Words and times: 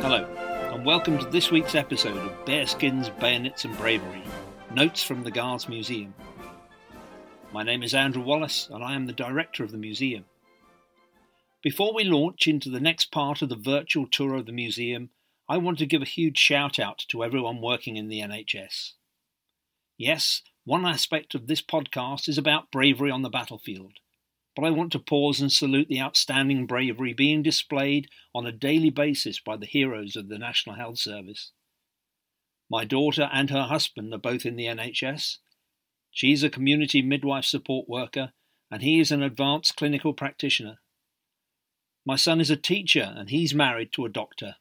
Hello, 0.00 0.24
and 0.72 0.82
welcome 0.82 1.18
to 1.18 1.26
this 1.26 1.50
week's 1.50 1.74
episode 1.74 2.16
of 2.16 2.44
Bearskins, 2.46 3.10
Bayonets 3.20 3.66
and 3.66 3.76
Bravery 3.76 4.22
Notes 4.72 5.02
from 5.02 5.24
the 5.24 5.30
Guards 5.30 5.68
Museum. 5.68 6.14
My 7.52 7.62
name 7.62 7.82
is 7.82 7.92
Andrew 7.92 8.22
Wallace, 8.22 8.70
and 8.72 8.82
I 8.82 8.94
am 8.94 9.04
the 9.04 9.12
director 9.12 9.62
of 9.62 9.70
the 9.70 9.76
museum. 9.76 10.24
Before 11.62 11.94
we 11.94 12.02
launch 12.04 12.46
into 12.46 12.70
the 12.70 12.80
next 12.80 13.10
part 13.10 13.42
of 13.42 13.50
the 13.50 13.56
virtual 13.56 14.06
tour 14.06 14.36
of 14.36 14.46
the 14.46 14.52
museum, 14.52 15.10
I 15.50 15.58
want 15.58 15.76
to 15.80 15.86
give 15.86 16.00
a 16.00 16.06
huge 16.06 16.38
shout 16.38 16.78
out 16.78 17.04
to 17.08 17.22
everyone 17.22 17.60
working 17.60 17.96
in 17.96 18.08
the 18.08 18.20
NHS. 18.20 18.92
Yes, 19.98 20.40
one 20.64 20.86
aspect 20.86 21.34
of 21.34 21.46
this 21.46 21.60
podcast 21.60 22.26
is 22.26 22.38
about 22.38 22.70
bravery 22.70 23.10
on 23.10 23.20
the 23.20 23.28
battlefield, 23.28 23.98
but 24.58 24.66
I 24.66 24.70
want 24.70 24.90
to 24.90 24.98
pause 24.98 25.40
and 25.40 25.52
salute 25.52 25.86
the 25.86 26.00
outstanding 26.00 26.66
bravery 26.66 27.12
being 27.12 27.44
displayed 27.44 28.08
on 28.34 28.44
a 28.44 28.50
daily 28.50 28.90
basis 28.90 29.38
by 29.38 29.56
the 29.56 29.66
heroes 29.66 30.16
of 30.16 30.28
the 30.28 30.36
National 30.36 30.74
Health 30.74 30.98
Service. 30.98 31.52
My 32.68 32.84
daughter 32.84 33.30
and 33.32 33.50
her 33.50 33.62
husband 33.62 34.12
are 34.12 34.18
both 34.18 34.44
in 34.44 34.56
the 34.56 34.64
NHS. 34.64 35.36
She's 36.10 36.42
a 36.42 36.50
community 36.50 37.02
midwife 37.02 37.44
support 37.44 37.88
worker, 37.88 38.32
and 38.68 38.82
he 38.82 38.98
is 38.98 39.12
an 39.12 39.22
advanced 39.22 39.76
clinical 39.76 40.12
practitioner. 40.12 40.80
My 42.04 42.16
son 42.16 42.40
is 42.40 42.50
a 42.50 42.56
teacher, 42.56 43.14
and 43.16 43.30
he's 43.30 43.54
married 43.54 43.92
to 43.92 44.06
a 44.06 44.10
doctor. 44.10 44.56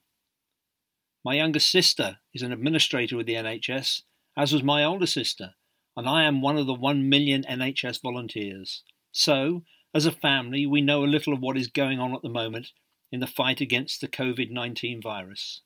My 1.25 1.33
younger 1.33 1.59
sister 1.59 2.19
is 2.35 2.43
an 2.43 2.51
administrator 2.51 3.17
with 3.17 3.25
the 3.25 3.33
NHS, 3.33 4.03
as 4.37 4.53
was 4.53 4.61
my 4.61 4.83
older 4.83 5.07
sister, 5.07 5.55
and 5.95 6.07
I 6.07 6.25
am 6.25 6.43
one 6.43 6.59
of 6.59 6.67
the 6.67 6.75
one 6.75 7.09
million 7.09 7.43
NHS 7.49 7.99
volunteers. 8.03 8.83
So, 9.11 9.63
as 9.97 10.05
a 10.05 10.11
family, 10.11 10.67
we 10.67 10.79
know 10.79 11.03
a 11.03 11.05
little 11.05 11.33
of 11.33 11.39
what 11.39 11.57
is 11.57 11.67
going 11.67 11.99
on 11.99 12.13
at 12.13 12.21
the 12.21 12.29
moment 12.29 12.71
in 13.11 13.19
the 13.19 13.25
fight 13.25 13.59
against 13.59 13.99
the 13.99 14.07
COVID 14.07 14.51
19 14.51 15.01
virus. 15.01 15.61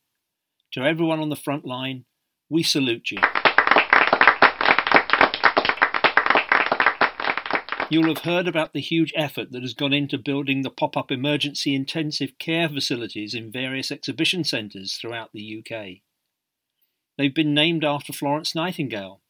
To 0.72 0.84
everyone 0.86 1.20
on 1.20 1.28
the 1.28 1.36
front 1.36 1.66
line, 1.66 2.06
we 2.50 2.64
salute 2.64 3.12
you. 3.12 3.18
You'll 7.90 8.08
have 8.08 8.24
heard 8.24 8.48
about 8.48 8.72
the 8.72 8.80
huge 8.80 9.12
effort 9.18 9.52
that 9.52 9.64
has 9.64 9.74
gone 9.74 9.92
into 9.92 10.18
building 10.18 10.62
the 10.62 10.70
pop 10.70 10.96
up 10.96 11.12
emergency 11.12 11.76
intensive 11.76 12.38
care 12.40 12.70
facilities 12.70 13.34
in 13.34 13.52
various 13.52 13.92
exhibition 13.92 14.46
centres 14.46 14.94
throughout 14.96 15.32
the 15.34 15.60
UK. 15.60 15.98
They've 17.18 17.36
been 17.36 17.54
named 17.54 17.84
after 17.84 18.14
Florence 18.14 18.56
Nightingale, 18.56 19.21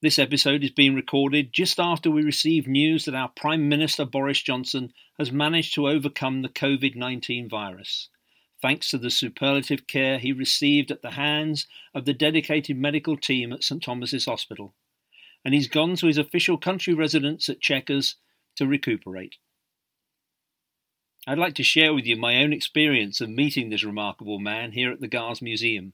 This 0.00 0.16
episode 0.16 0.62
is 0.62 0.70
being 0.70 0.94
recorded 0.94 1.52
just 1.52 1.80
after 1.80 2.08
we 2.08 2.22
received 2.22 2.68
news 2.68 3.04
that 3.04 3.16
our 3.16 3.30
Prime 3.30 3.68
Minister 3.68 4.04
Boris 4.04 4.40
Johnson 4.40 4.92
has 5.18 5.32
managed 5.32 5.74
to 5.74 5.88
overcome 5.88 6.42
the 6.42 6.48
COVID 6.48 6.94
19 6.94 7.48
virus 7.48 8.10
thanks 8.62 8.90
to 8.90 8.98
the 8.98 9.10
superlative 9.10 9.88
care 9.88 10.20
he 10.20 10.32
received 10.32 10.92
at 10.92 11.02
the 11.02 11.10
hands 11.10 11.66
of 11.96 12.04
the 12.04 12.14
dedicated 12.14 12.78
medical 12.78 13.16
team 13.16 13.52
at 13.52 13.64
St 13.64 13.82
Thomas's 13.82 14.26
Hospital, 14.26 14.72
and 15.44 15.52
he's 15.52 15.66
gone 15.66 15.96
to 15.96 16.06
his 16.06 16.16
official 16.16 16.58
country 16.58 16.94
residence 16.94 17.48
at 17.48 17.60
Chequers 17.60 18.14
to 18.54 18.68
recuperate. 18.68 19.34
I'd 21.28 21.38
like 21.38 21.54
to 21.54 21.64
share 21.64 21.92
with 21.92 22.06
you 22.06 22.16
my 22.16 22.36
own 22.36 22.52
experience 22.52 23.20
of 23.20 23.28
meeting 23.28 23.68
this 23.68 23.82
remarkable 23.82 24.38
man 24.38 24.70
here 24.70 24.92
at 24.92 25.00
the 25.00 25.08
Guards 25.08 25.42
Museum. 25.42 25.92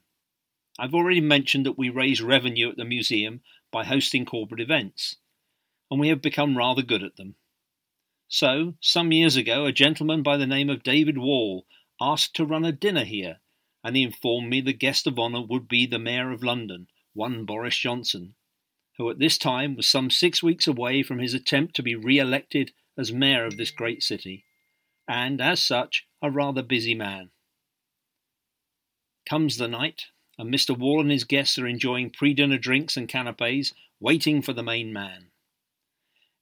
I've 0.78 0.94
already 0.94 1.22
mentioned 1.22 1.65
that 1.65 1.78
we 1.78 1.88
raise 1.88 2.20
revenue 2.20 2.69
at 2.69 2.76
the 2.76 2.84
museum 2.84 3.41
by 3.70 3.84
hosting 3.84 4.26
corporate 4.26 4.60
events, 4.60 5.16
and 5.91 5.98
we 5.98 6.09
have 6.09 6.20
become 6.20 6.59
rather 6.59 6.82
good 6.82 7.03
at 7.03 7.16
them. 7.16 7.37
So, 8.28 8.75
some 8.81 9.10
years 9.10 9.34
ago, 9.34 9.65
a 9.65 9.72
gentleman 9.72 10.22
by 10.22 10.37
the 10.37 10.47
name 10.47 10.69
of 10.69 10.82
David 10.82 11.16
Wall 11.16 11.66
asked 11.99 12.37
to 12.37 12.44
run 12.44 12.66
a 12.66 12.72
dinner 12.72 13.04
here, 13.04 13.41
and 13.82 13.97
he 13.97 14.03
informed 14.03 14.50
me 14.50 14.60
the 14.60 14.75
guest 14.75 15.06
of 15.06 15.19
honour 15.19 15.41
would 15.41 15.66
be 15.66 15.87
the 15.87 15.99
Mayor 15.99 16.31
of 16.31 16.43
London, 16.43 16.88
one 17.14 17.47
Boris 17.47 17.78
Johnson, 17.78 18.34
who 18.99 19.09
at 19.09 19.19
this 19.19 19.38
time 19.38 19.76
was 19.76 19.87
some 19.87 20.10
six 20.10 20.43
weeks 20.43 20.66
away 20.66 21.03
from 21.03 21.20
his 21.20 21.32
attempt 21.32 21.75
to 21.76 21.82
be 21.82 21.94
re 21.94 22.19
elected 22.19 22.72
as 22.99 23.14
Mayor 23.14 23.47
of 23.47 23.56
this 23.56 23.70
great 23.70 24.03
city, 24.03 24.44
and 25.09 25.41
as 25.41 25.63
such, 25.63 26.07
a 26.23 26.31
rather 26.31 26.63
busy 26.63 26.95
man. 26.95 27.31
Comes 29.29 29.57
the 29.57 29.69
night, 29.69 30.07
and 30.39 30.53
Mr. 30.53 30.77
Wall 30.77 31.01
and 31.01 31.11
his 31.11 31.25
guests 31.25 31.59
are 31.59 31.67
enjoying 31.67 32.11
pre 32.11 32.35
dinner 32.35 32.59
drinks 32.59 32.97
and 32.97 33.09
canapes, 33.09 33.73
waiting 34.01 34.43
for 34.43 34.53
the 34.53 34.62
main 34.62 34.93
man. 34.93 35.31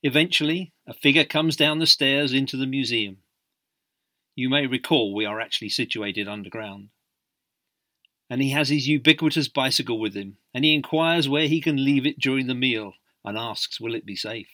Eventually, 0.02 0.72
a 0.86 0.94
figure 0.94 1.24
comes 1.24 1.56
down 1.56 1.78
the 1.78 1.86
stairs 1.86 2.32
into 2.32 2.56
the 2.56 2.66
museum. 2.66 3.18
You 4.34 4.48
may 4.48 4.66
recall 4.66 5.14
we 5.14 5.26
are 5.26 5.40
actually 5.40 5.68
situated 5.68 6.26
underground. 6.26 6.88
And 8.30 8.40
he 8.40 8.50
has 8.50 8.68
his 8.68 8.88
ubiquitous 8.88 9.48
bicycle 9.48 10.00
with 10.00 10.14
him, 10.14 10.38
and 10.54 10.64
he 10.64 10.72
inquires 10.72 11.28
where 11.28 11.48
he 11.48 11.60
can 11.60 11.84
leave 11.84 12.06
it 12.06 12.18
during 12.18 12.46
the 12.46 12.54
meal 12.54 12.94
and 13.24 13.36
asks, 13.36 13.80
Will 13.80 13.94
it 13.94 14.06
be 14.06 14.16
safe? 14.16 14.48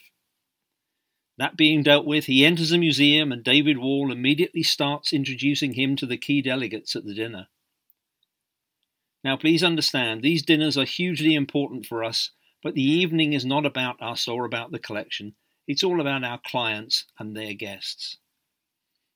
That 1.39 1.57
being 1.57 1.83
dealt 1.83 2.07
with, 2.07 2.27
he 2.27 2.47
enters 2.47 2.71
the 2.71 2.79
museum, 2.79 3.31
and 3.31 3.45
David 3.45 3.79
Wall 3.79 4.11
immediately 4.11 4.63
starts 4.63 5.13
introducing 5.13 5.75
him 5.75 5.97
to 5.97 6.07
the 6.07 6.17
key 6.17 6.41
delegates 6.41 6.97
at 6.97 7.05
the 7.05 7.15
dinner. 7.15 7.49
Now, 9.23 9.37
please 9.37 9.63
understand, 9.63 10.23
these 10.23 10.43
dinners 10.43 10.79
are 10.79 10.85
hugely 10.85 11.35
important 11.35 11.85
for 11.85 12.05
us, 12.05 12.31
but 12.63 12.75
the 12.75 12.83
evening 12.83 13.33
is 13.33 13.45
not 13.45 13.67
about 13.67 14.01
us 14.01 14.29
or 14.29 14.45
about 14.45 14.71
the 14.71 14.79
collection. 14.79 15.35
It's 15.67 15.85
all 15.85 16.01
about 16.01 16.25
our 16.25 16.41
clients 16.47 17.05
and 17.19 17.37
their 17.37 17.55
guests. 17.55 18.19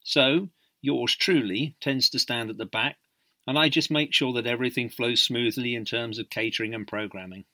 So, 0.02 0.50
Yours 0.82 1.14
truly 1.14 1.76
tends 1.78 2.08
to 2.08 2.19
stand 2.19 2.48
at 2.48 2.56
the 2.56 2.64
back, 2.64 2.98
and 3.47 3.58
I 3.58 3.69
just 3.69 3.91
make 3.91 4.14
sure 4.14 4.32
that 4.32 4.47
everything 4.47 4.88
flows 4.88 5.20
smoothly 5.20 5.75
in 5.75 5.84
terms 5.84 6.19
of 6.19 6.31
catering 6.31 6.75
and 6.75 6.88
programming. 6.88 7.44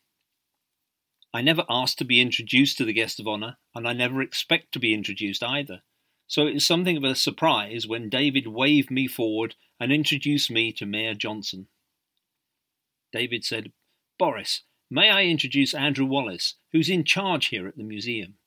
I 1.37 1.43
never 1.43 1.67
asked 1.69 1.99
to 1.99 2.07
be 2.07 2.23
introduced 2.23 2.79
to 2.79 2.87
the 2.87 2.95
guest 2.95 3.21
of 3.21 3.29
honour, 3.29 3.59
and 3.75 3.87
I 3.87 3.93
never 3.93 4.23
expect 4.23 4.73
to 4.73 4.79
be 4.79 4.95
introduced 4.95 5.43
either. 5.43 5.83
So 6.27 6.47
it 6.47 6.55
was 6.55 6.65
something 6.65 6.97
of 6.97 7.05
a 7.05 7.15
surprise 7.15 7.87
when 7.87 8.09
David 8.09 8.47
waved 8.47 8.91
me 8.91 9.07
forward 9.07 9.55
and 9.79 9.93
introduced 9.93 10.51
me 10.51 10.73
to 10.73 10.87
Mayor 10.87 11.13
Johnson. 11.13 11.69
David 13.13 13.45
said, 13.45 13.73
Boris, 14.19 14.63
may 14.91 15.11
I 15.11 15.25
introduce 15.25 15.75
Andrew 15.75 16.07
Wallace, 16.07 16.55
who's 16.73 16.89
in 16.89 17.05
charge 17.05 17.49
here 17.49 17.69
at 17.69 17.77
the 17.77 17.85
museum? 17.85 18.39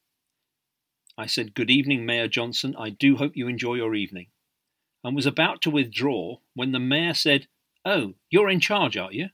I 1.15 1.27
said, 1.27 1.53
Good 1.53 1.69
evening, 1.69 2.07
Mayor 2.07 2.27
Johnson. 2.27 2.75
I 2.75 2.89
do 2.89 3.17
hope 3.17 3.33
you 3.35 3.47
enjoy 3.47 3.75
your 3.75 3.93
evening 3.93 4.29
and 5.03 5.15
was 5.15 5.27
about 5.27 5.61
to 5.61 5.69
withdraw 5.69 6.37
when 6.55 6.71
the 6.71 6.79
mayor 6.79 7.13
said, 7.13 7.49
Oh, 7.85 8.15
you're 8.31 8.49
in 8.49 8.59
charge, 8.59 8.97
are 8.97 9.13
you? 9.13 9.27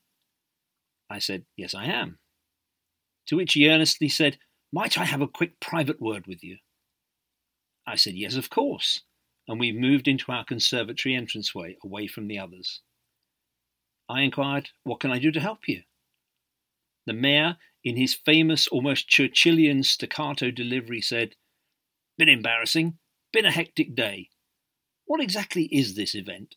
I 1.10 1.20
said, 1.20 1.46
Yes, 1.56 1.74
I 1.74 1.86
am. 1.86 2.20
To 3.28 3.36
which 3.36 3.54
he 3.54 3.70
earnestly 3.70 4.10
said, 4.10 4.38
Might 4.72 4.98
I 4.98 5.06
have 5.06 5.22
a 5.22 5.28
quick 5.28 5.60
private 5.60 6.02
word 6.02 6.28
with 6.28 6.44
you? 6.44 6.58
I 7.88 7.96
said, 7.96 8.16
Yes, 8.16 8.36
of 8.36 8.50
course, 8.50 9.02
and 9.48 9.60
we 9.60 9.72
moved 9.72 10.08
into 10.08 10.32
our 10.32 10.46
conservatory 10.46 11.16
entranceway 11.16 11.78
away 11.84 12.08
from 12.08 12.28
the 12.28 12.40
others. 12.40 12.82
I 14.10 14.22
inquired, 14.22 14.70
What 14.84 15.00
can 15.00 15.12
I 15.12 15.20
do 15.20 15.32
to 15.32 15.40
help 15.40 15.68
you? 15.68 15.84
The 17.06 17.14
mayor, 17.14 17.58
in 17.84 17.98
his 17.98 18.16
famous, 18.16 18.68
almost 18.68 19.10
Churchillian 19.10 19.86
staccato 19.86 20.52
delivery, 20.52 21.02
said, 21.02 21.36
Been 22.18 22.30
embarrassing, 22.30 22.98
been 23.32 23.46
a 23.46 23.52
hectic 23.52 23.96
day, 23.96 24.30
what 25.06 25.22
exactly 25.22 25.66
is 25.66 25.96
this 25.96 26.16
event? 26.16 26.56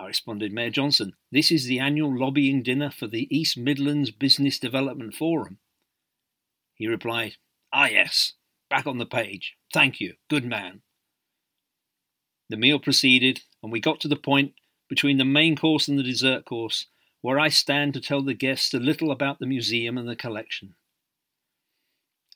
I 0.00 0.06
responded, 0.06 0.50
Mayor 0.50 0.70
Johnson, 0.70 1.12
this 1.30 1.52
is 1.52 1.66
the 1.66 1.78
annual 1.78 2.18
lobbying 2.18 2.62
dinner 2.62 2.90
for 2.90 3.06
the 3.06 3.28
East 3.30 3.58
Midlands 3.58 4.10
Business 4.10 4.58
Development 4.58 5.12
Forum. 5.14 5.58
He 6.74 6.86
replied, 6.86 7.36
Ah, 7.70 7.88
yes, 7.88 8.32
back 8.70 8.86
on 8.86 8.96
the 8.96 9.04
page. 9.04 9.56
Thank 9.74 10.00
you, 10.00 10.14
good 10.30 10.46
man. 10.46 10.80
The 12.48 12.56
meal 12.56 12.78
proceeded, 12.78 13.42
and 13.62 13.70
we 13.70 13.78
got 13.78 14.00
to 14.00 14.08
the 14.08 14.16
point 14.16 14.54
between 14.88 15.18
the 15.18 15.24
main 15.26 15.54
course 15.54 15.86
and 15.86 15.98
the 15.98 16.02
dessert 16.02 16.46
course 16.46 16.86
where 17.20 17.38
I 17.38 17.50
stand 17.50 17.92
to 17.92 18.00
tell 18.00 18.22
the 18.22 18.32
guests 18.32 18.72
a 18.72 18.78
little 18.78 19.10
about 19.10 19.38
the 19.38 19.46
museum 19.46 19.98
and 19.98 20.08
the 20.08 20.16
collection. 20.16 20.76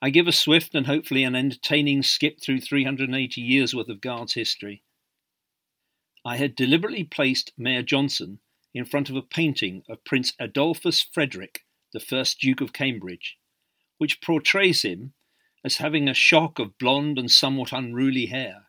I 0.03 0.11
give 0.11 0.29
a 0.29 0.33
swift 0.33 0.75
and 0.75 0.87
hopefully 0.87 1.25
an 1.25 1.35
entertaining 1.35 2.03
skip 2.03 2.43
through 2.43 2.61
380 2.61 3.41
years' 3.41 3.75
worth 3.75 3.89
of 3.89 4.03
Guards 4.03 4.35
history. 4.35 4.83
I 6.25 6.38
had 6.38 6.56
deliberately 6.56 7.05
placed 7.05 7.53
Mayor 7.59 7.82
Johnson 7.82 8.41
in 8.73 8.87
front 8.87 9.11
of 9.11 9.17
a 9.17 9.23
painting 9.23 9.82
of 9.88 10.05
Prince 10.05 10.32
Adolphus 10.38 11.03
Frederick, 11.03 11.65
the 11.93 12.00
first 12.00 12.41
Duke 12.41 12.62
of 12.62 12.73
Cambridge, 12.73 13.37
which 13.99 14.23
portrays 14.23 14.82
him 14.82 15.12
as 15.62 15.76
having 15.76 16.09
a 16.09 16.15
shock 16.15 16.59
of 16.59 16.79
blonde 16.79 17.19
and 17.19 17.31
somewhat 17.31 17.73
unruly 17.73 18.26
hair, 18.26 18.69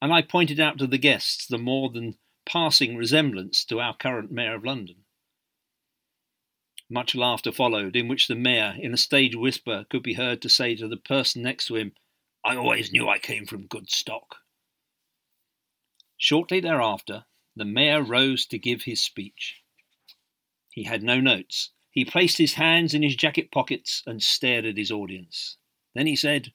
and 0.00 0.12
I 0.12 0.22
pointed 0.22 0.58
out 0.58 0.78
to 0.78 0.88
the 0.88 0.98
guests 0.98 1.46
the 1.46 1.58
more 1.58 1.88
than 1.90 2.18
passing 2.44 2.96
resemblance 2.96 3.64
to 3.66 3.80
our 3.80 3.96
current 3.96 4.32
Mayor 4.32 4.56
of 4.56 4.64
London. 4.64 5.04
Much 6.90 7.14
laughter 7.14 7.52
followed, 7.52 7.94
in 7.94 8.08
which 8.08 8.26
the 8.26 8.34
mayor, 8.34 8.76
in 8.78 8.92
a 8.92 8.98
stage 8.98 9.36
whisper, 9.36 9.86
could 9.88 10.02
be 10.02 10.14
heard 10.14 10.42
to 10.42 10.48
say 10.48 10.74
to 10.74 10.88
the 10.88 10.96
person 10.96 11.42
next 11.42 11.66
to 11.66 11.76
him, 11.76 11.94
I 12.44 12.56
always 12.56 12.92
knew 12.92 13.08
I 13.08 13.18
came 13.18 13.46
from 13.46 13.68
good 13.68 13.88
stock. 13.88 14.41
Shortly 16.24 16.60
thereafter, 16.60 17.24
the 17.56 17.64
mayor 17.64 18.00
rose 18.00 18.46
to 18.46 18.56
give 18.56 18.84
his 18.84 19.02
speech. 19.02 19.60
He 20.70 20.84
had 20.84 21.02
no 21.02 21.20
notes. 21.20 21.70
He 21.90 22.04
placed 22.04 22.38
his 22.38 22.54
hands 22.54 22.94
in 22.94 23.02
his 23.02 23.16
jacket 23.16 23.50
pockets 23.50 24.04
and 24.06 24.22
stared 24.22 24.64
at 24.64 24.76
his 24.76 24.92
audience. 24.92 25.56
Then 25.96 26.06
he 26.06 26.14
said, 26.14 26.52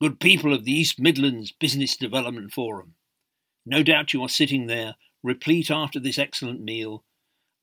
Good 0.00 0.18
people 0.18 0.52
of 0.52 0.64
the 0.64 0.72
East 0.72 0.98
Midlands 0.98 1.52
Business 1.52 1.96
Development 1.96 2.52
Forum, 2.52 2.96
no 3.64 3.84
doubt 3.84 4.12
you 4.12 4.20
are 4.24 4.28
sitting 4.28 4.66
there, 4.66 4.96
replete 5.22 5.70
after 5.70 6.00
this 6.00 6.18
excellent 6.18 6.60
meal, 6.60 7.04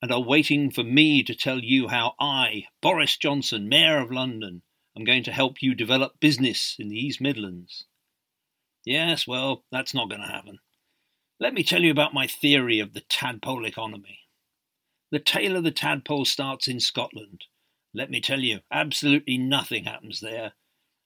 and 0.02 0.10
are 0.10 0.22
waiting 0.22 0.72
for 0.72 0.86
me 0.86 1.22
to 1.24 1.36
tell 1.36 1.60
you 1.60 1.90
how 1.90 2.16
I, 2.18 2.68
Boris 2.82 3.18
Johnson, 3.18 3.68
Mayor 3.68 4.00
of 4.00 4.10
London, 4.10 4.62
am 4.98 5.04
going 5.04 5.24
to 5.24 5.34
help 5.34 5.62
you 5.62 5.76
develop 5.76 6.22
business 6.22 6.78
in 6.80 6.88
the 6.88 6.98
East 6.98 7.20
Midlands. 7.20 7.88
Yes, 8.86 9.28
well, 9.28 9.66
that's 9.70 9.94
not 9.94 10.08
going 10.08 10.22
to 10.22 10.28
happen. 10.28 10.60
Let 11.40 11.54
me 11.54 11.64
tell 11.64 11.82
you 11.82 11.92
about 11.92 12.14
my 12.14 12.28
theory 12.28 12.80
of 12.80 12.94
the 12.94 13.02
tadpole 13.02 13.66
economy. 13.66 14.20
The 15.12 15.20
tail 15.20 15.56
of 15.56 15.64
the 15.64 15.72
tadpole 15.72 16.26
starts 16.26 16.68
in 16.68 16.80
Scotland. 16.80 17.46
Let 17.94 18.12
me 18.12 18.22
tell 18.22 18.40
you, 18.40 18.60
absolutely 18.72 19.38
nothing 19.38 19.86
happens 19.86 20.20
there. 20.20 20.54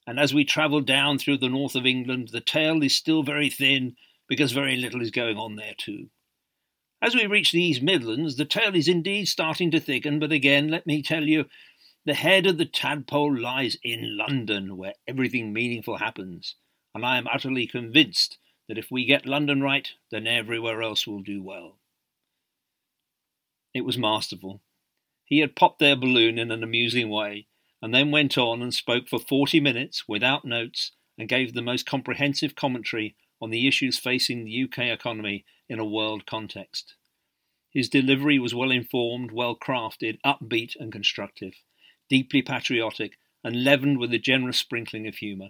And 0.06 0.20
as 0.20 0.34
we 0.34 0.46
travel 0.46 0.82
down 0.82 1.18
through 1.18 1.38
the 1.38 1.50
north 1.50 1.76
of 1.76 1.86
England, 1.86 2.30
the 2.30 2.42
tail 2.42 2.84
is 2.84 2.96
still 2.96 3.24
very 3.24 3.50
thin 3.50 3.96
because 4.28 4.52
very 4.52 4.76
little 4.76 5.02
is 5.02 5.12
going 5.12 5.38
on 5.38 5.56
there 5.56 5.76
too. 5.78 6.10
As 7.02 7.16
we 7.16 7.26
reach 7.26 7.52
the 7.52 7.62
East 7.62 7.82
Midlands, 7.82 8.36
the 8.36 8.46
tail 8.46 8.76
is 8.76 8.88
indeed 8.88 9.28
starting 9.28 9.72
to 9.72 9.80
thicken, 9.80 10.20
but 10.20 10.32
again, 10.32 10.68
let 10.68 10.86
me 10.86 11.02
tell 11.02 11.24
you, 11.24 11.46
the 12.06 12.14
head 12.14 12.46
of 12.48 12.58
the 12.58 12.66
tadpole 12.66 13.38
lies 13.38 13.78
in 13.84 14.18
London, 14.18 14.78
where 14.78 14.94
everything 15.08 15.54
meaningful 15.54 15.98
happens, 15.98 16.56
and 16.94 17.06
I 17.06 17.18
am 17.18 17.28
utterly 17.28 17.68
convinced 17.68 18.38
that 18.68 18.78
if 18.78 18.92
we 18.92 19.06
get 19.06 19.26
London 19.26 19.62
right, 19.62 19.90
then 20.12 20.28
everywhere 20.28 20.82
else 20.82 21.08
will 21.08 21.22
do 21.22 21.42
well. 21.42 21.78
It 23.74 23.86
was 23.86 23.98
masterful. 23.98 24.62
He 25.24 25.40
had 25.40 25.56
popped 25.56 25.80
their 25.80 25.96
balloon 25.96 26.38
in 26.38 26.52
an 26.52 26.64
amusing 26.64 27.10
way, 27.10 27.48
and 27.82 27.94
then 27.94 28.12
went 28.12 28.38
on 28.38 28.62
and 28.62 28.74
spoke 28.74 29.08
for 29.08 29.20
forty 29.20 29.60
minutes 29.60 30.08
without 30.08 30.46
notes 30.46 30.92
and 31.18 31.30
gave 31.30 31.54
the 31.54 31.62
most 31.62 31.86
comprehensive 31.86 32.56
commentary 32.56 33.16
on 33.42 33.50
the 33.50 33.68
issues 33.68 33.98
facing 34.00 34.44
the 34.44 34.64
UK 34.64 34.86
economy 34.86 35.46
in 35.70 35.80
a 35.80 35.86
world 35.86 36.26
context. 36.26 36.96
His 37.70 37.90
delivery 37.90 38.40
was 38.40 38.56
well 38.56 38.72
informed, 38.72 39.32
well 39.32 39.56
crafted, 39.56 40.20
upbeat, 40.26 40.76
and 40.80 40.92
constructive, 40.92 41.54
deeply 42.10 42.42
patriotic, 42.42 43.18
and 43.44 43.64
leavened 43.64 44.00
with 44.00 44.14
a 44.14 44.20
generous 44.20 44.58
sprinkling 44.58 45.08
of 45.08 45.16
humour. 45.16 45.50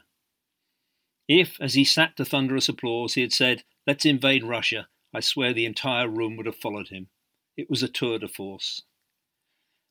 If, 1.27 1.59
as 1.59 1.73
he 1.73 1.83
sat 1.83 2.15
to 2.17 2.25
thunderous 2.25 2.69
applause, 2.69 3.15
he 3.15 3.21
had 3.21 3.33
said, 3.33 3.63
Let's 3.85 4.05
invade 4.05 4.43
Russia, 4.43 4.87
I 5.13 5.19
swear 5.19 5.53
the 5.53 5.65
entire 5.65 6.07
room 6.07 6.37
would 6.37 6.45
have 6.45 6.55
followed 6.55 6.89
him. 6.89 7.09
It 7.55 7.69
was 7.69 7.83
a 7.83 7.87
tour 7.87 8.19
de 8.19 8.27
force. 8.27 8.83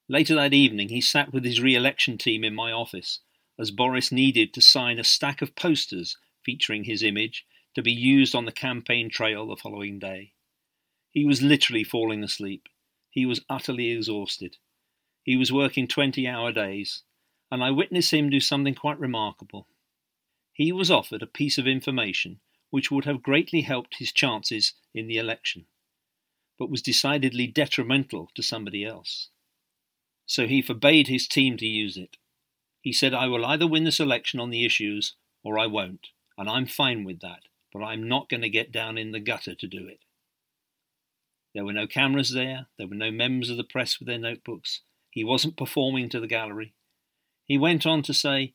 Later 0.09 0.37
that 0.37 0.55
evening, 0.55 0.89
he 0.89 1.01
sat 1.01 1.33
with 1.33 1.45
his 1.45 1.61
re 1.61 1.75
election 1.75 2.17
team 2.17 2.45
in 2.45 2.55
my 2.55 2.71
office, 2.71 3.21
as 3.59 3.71
Boris 3.71 4.13
needed 4.13 4.55
to 4.55 4.61
sign 4.61 4.99
a 4.99 5.05
stack 5.05 5.43
of 5.43 5.57
posters 5.57 6.17
featuring 6.45 6.85
his 6.85 7.03
image 7.03 7.45
to 7.75 7.83
be 7.83 7.93
used 7.93 8.35
on 8.35 8.45
the 8.45 8.53
campaign 8.53 9.11
trail 9.11 9.47
the 9.47 9.57
following 9.57 9.99
day. 9.99 10.33
He 11.11 11.25
was 11.25 11.43
literally 11.43 11.83
falling 11.83 12.23
asleep. 12.23 12.69
He 13.11 13.27
was 13.27 13.45
utterly 13.49 13.91
exhausted. 13.91 14.59
He 15.25 15.37
was 15.37 15.53
working 15.53 15.89
20 15.89 16.29
hour 16.29 16.53
days, 16.53 17.03
and 17.51 17.65
I 17.65 17.73
witnessed 17.73 18.13
him 18.13 18.31
do 18.31 18.39
something 18.39 18.75
quite 18.75 19.01
remarkable. 19.01 19.67
He 20.57 20.73
was 20.73 20.91
offered 20.91 21.23
a 21.23 21.27
piece 21.27 21.59
of 21.59 21.67
information 21.67 22.41
which 22.71 22.91
would 22.91 23.05
have 23.05 23.23
greatly 23.23 23.61
helped 23.61 23.99
his 23.99 24.13
chances 24.13 24.73
in 24.93 25.07
the 25.07 25.19
election, 25.19 25.67
but 26.59 26.71
was 26.71 26.83
decidedly 26.83 27.47
detrimental 27.47 28.31
to 28.35 28.43
somebody 28.43 28.85
else. 28.85 29.29
So 30.27 30.47
he 30.47 30.61
forbade 30.63 31.07
his 31.07 31.29
team 31.29 31.57
to 31.59 31.67
use 31.67 31.97
it. 31.97 32.17
He 32.81 32.93
said, 32.93 33.15
I 33.15 33.29
will 33.29 33.47
either 33.47 33.67
win 33.67 33.85
this 33.85 34.01
election 34.01 34.41
on 34.41 34.51
the 34.51 34.65
issues 34.65 35.15
or 35.45 35.59
I 35.59 35.67
won't, 35.67 36.09
and 36.37 36.49
I'm 36.49 36.67
fine 36.67 37.05
with 37.05 37.21
that 37.21 37.43
but 37.77 37.85
I'm 37.85 38.09
not 38.09 38.31
going 38.31 38.41
to 38.41 38.49
get 38.49 38.73
down 38.73 38.97
in 38.97 39.13
the 39.13 39.21
gutter 39.21 39.55
to 39.55 39.67
do 39.67 39.87
it. 39.87 40.01
There 41.55 41.65
were 41.65 41.75
no 41.75 41.87
cameras 41.87 42.31
there, 42.31 42.69
there 42.79 42.87
were 42.87 42.95
no 42.95 43.11
members 43.11 43.51
of 43.51 43.59
the 43.59 43.65
press 43.65 43.99
with 43.99 44.09
their 44.09 44.19
notebooks. 44.19 44.81
He 45.11 45.23
wasn't 45.23 45.59
performing 45.59 46.09
to 46.09 46.21
the 46.21 46.27
gallery. 46.27 46.73
He 47.45 47.59
went 47.59 47.85
on 47.85 48.01
to 48.05 48.15
say, 48.15 48.55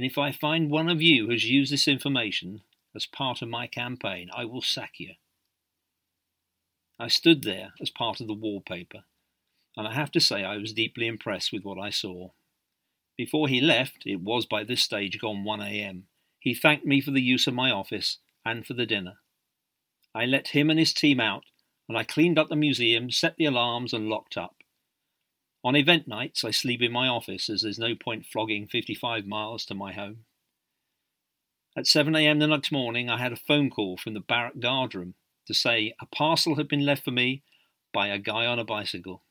And 0.00 0.10
if 0.10 0.16
I 0.16 0.32
find 0.32 0.70
one 0.70 0.88
of 0.88 1.02
you 1.02 1.28
has 1.28 1.44
used 1.44 1.70
this 1.70 1.86
information 1.86 2.62
as 2.96 3.04
part 3.04 3.42
of 3.42 3.50
my 3.50 3.66
campaign, 3.66 4.30
I 4.34 4.46
will 4.46 4.62
sack 4.62 4.92
you. 4.96 5.16
I 6.98 7.08
stood 7.08 7.42
there 7.42 7.74
as 7.82 7.90
part 7.90 8.18
of 8.18 8.26
the 8.26 8.32
wallpaper, 8.32 9.04
and 9.76 9.86
I 9.86 9.92
have 9.92 10.10
to 10.12 10.18
say 10.20 10.42
I 10.42 10.56
was 10.56 10.72
deeply 10.72 11.06
impressed 11.06 11.52
with 11.52 11.64
what 11.64 11.78
I 11.78 11.90
saw. 11.90 12.30
Before 13.18 13.46
he 13.46 13.60
left, 13.60 14.04
it 14.06 14.22
was 14.22 14.46
by 14.46 14.64
this 14.64 14.80
stage 14.80 15.20
gone 15.20 15.44
1 15.44 15.60
a.m., 15.60 16.06
he 16.38 16.54
thanked 16.54 16.86
me 16.86 17.02
for 17.02 17.10
the 17.10 17.20
use 17.20 17.46
of 17.46 17.52
my 17.52 17.70
office 17.70 18.20
and 18.42 18.64
for 18.64 18.72
the 18.72 18.86
dinner. 18.86 19.18
I 20.14 20.24
let 20.24 20.48
him 20.48 20.70
and 20.70 20.78
his 20.78 20.94
team 20.94 21.20
out, 21.20 21.44
and 21.90 21.98
I 21.98 22.04
cleaned 22.04 22.38
up 22.38 22.48
the 22.48 22.56
museum, 22.56 23.10
set 23.10 23.36
the 23.36 23.44
alarms, 23.44 23.92
and 23.92 24.08
locked 24.08 24.38
up. 24.38 24.59
On 25.62 25.76
event 25.76 26.08
nights, 26.08 26.44
I 26.44 26.50
sleep 26.50 26.80
in 26.82 26.92
my 26.92 27.06
office 27.06 27.50
as 27.50 27.62
there's 27.62 27.78
no 27.78 27.94
point 27.94 28.26
flogging 28.26 28.66
55 28.66 29.26
miles 29.26 29.64
to 29.66 29.74
my 29.74 29.92
home. 29.92 30.24
At 31.76 31.84
7am 31.84 32.40
the 32.40 32.46
next 32.46 32.72
morning, 32.72 33.10
I 33.10 33.18
had 33.18 33.32
a 33.32 33.36
phone 33.36 33.70
call 33.70 33.96
from 33.96 34.14
the 34.14 34.20
barrack 34.20 34.58
guardroom 34.58 35.14
to 35.46 35.54
say 35.54 35.94
a 36.00 36.06
parcel 36.06 36.56
had 36.56 36.68
been 36.68 36.84
left 36.84 37.04
for 37.04 37.10
me 37.10 37.42
by 37.92 38.08
a 38.08 38.18
guy 38.18 38.46
on 38.46 38.58
a 38.58 38.64
bicycle. 38.64 39.22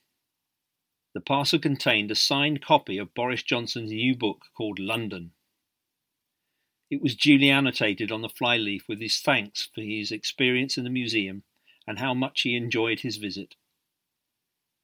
The 1.13 1.21
parcel 1.21 1.59
contained 1.59 2.11
a 2.11 2.15
signed 2.15 2.61
copy 2.61 2.97
of 2.97 3.13
Boris 3.13 3.43
Johnson's 3.43 3.91
new 3.91 4.15
book 4.15 4.45
called 4.55 4.79
London, 4.79 5.31
it 6.89 7.01
was 7.01 7.15
duly 7.15 7.51
annotated 7.51 8.11
on 8.11 8.23
the 8.23 8.29
flyleaf 8.29 8.87
with 8.87 8.99
his 8.99 9.19
thanks 9.19 9.69
for 9.73 9.81
his 9.81 10.11
experience 10.11 10.75
in 10.75 10.83
the 10.83 10.89
museum 10.89 11.43
and 11.85 11.99
how 11.99 12.15
much 12.15 12.41
he 12.41 12.55
enjoyed 12.55 13.01
his 13.01 13.17
visit. 13.17 13.55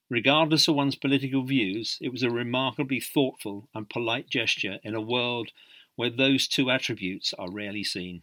Regardless 0.10 0.68
of 0.68 0.76
one's 0.76 0.96
political 0.96 1.44
views, 1.44 1.98
it 2.00 2.10
was 2.10 2.22
a 2.22 2.30
remarkably 2.30 3.00
thoughtful 3.00 3.70
and 3.74 3.90
polite 3.90 4.30
gesture 4.30 4.80
in 4.84 4.94
a 4.94 5.02
world 5.02 5.52
where 5.96 6.12
those 6.12 6.48
two 6.48 6.70
attributes 6.70 7.34
are 7.34 7.50
rarely 7.50 7.84
seen. 7.84 8.22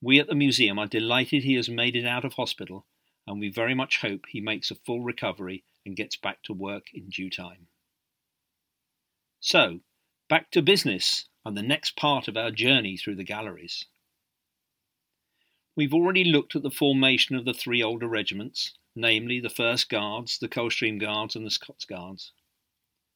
We 0.00 0.18
at 0.18 0.26
the 0.26 0.34
museum 0.34 0.78
are 0.78 0.86
delighted 0.86 1.44
he 1.44 1.54
has 1.54 1.68
made 1.68 1.94
it 1.94 2.04
out 2.04 2.24
of 2.24 2.34
hospital, 2.34 2.84
and 3.26 3.38
we 3.38 3.48
very 3.48 3.74
much 3.74 4.00
hope 4.00 4.26
he 4.28 4.40
makes 4.40 4.70
a 4.70 4.74
full 4.74 5.00
recovery 5.00 5.64
and 5.84 5.96
gets 5.96 6.16
back 6.16 6.42
to 6.44 6.52
work 6.52 6.86
in 6.92 7.10
due 7.10 7.30
time. 7.30 7.68
So, 9.40 9.80
back 10.28 10.50
to 10.50 10.62
business 10.62 11.26
and 11.44 11.56
the 11.56 11.62
next 11.62 11.94
part 11.94 12.26
of 12.26 12.36
our 12.36 12.50
journey 12.50 12.96
through 12.96 13.14
the 13.14 13.24
galleries. 13.24 13.86
We've 15.76 15.94
already 15.94 16.24
looked 16.24 16.56
at 16.56 16.62
the 16.62 16.70
formation 16.70 17.36
of 17.36 17.44
the 17.44 17.54
three 17.54 17.82
older 17.82 18.08
regiments, 18.08 18.72
namely 18.96 19.38
the 19.38 19.50
First 19.50 19.88
Guards, 19.88 20.38
the 20.38 20.48
Coldstream 20.48 20.98
Guards, 20.98 21.36
and 21.36 21.46
the 21.46 21.50
Scots 21.50 21.84
Guards. 21.84 22.32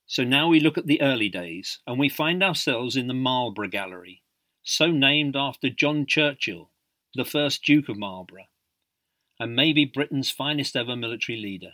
So 0.06 0.22
now 0.24 0.48
we 0.48 0.60
look 0.60 0.76
at 0.76 0.86
the 0.86 1.00
early 1.00 1.28
days, 1.28 1.78
and 1.86 1.98
we 1.98 2.08
find 2.08 2.42
ourselves 2.42 2.96
in 2.96 3.06
the 3.06 3.14
Marlborough 3.14 3.68
Gallery, 3.68 4.22
so 4.62 4.90
named 4.90 5.36
after 5.36 5.70
John 5.70 6.04
Churchill, 6.06 6.70
the 7.14 7.24
first 7.24 7.64
Duke 7.64 7.88
of 7.88 7.96
Marlborough, 7.96 8.48
and 9.38 9.56
maybe 9.56 9.84
Britain's 9.84 10.30
finest 10.30 10.76
ever 10.76 10.94
military 10.94 11.40
leader. 11.40 11.72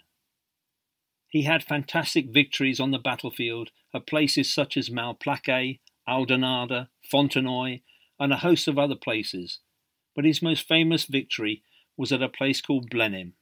He 1.29 1.43
had 1.43 1.65
fantastic 1.65 2.31
victories 2.31 2.79
on 2.79 2.93
the 2.93 2.99
battlefield 2.99 3.71
at 3.93 4.07
places 4.07 4.53
such 4.53 4.77
as 4.77 4.89
Malplaquet 4.89 5.81
Oudenarde, 6.09 6.89
Fontenoy, 7.13 7.83
and 8.19 8.33
a 8.33 8.39
host 8.39 8.69
of 8.69 8.79
other 8.79 8.95
places, 8.95 9.59
but 10.15 10.25
his 10.25 10.41
most 10.41 10.67
famous 10.67 11.05
victory 11.05 11.63
was 11.97 12.13
at 12.13 12.23
a 12.23 12.29
place 12.29 12.61
called 12.61 12.89
Blenheim, 12.89 13.35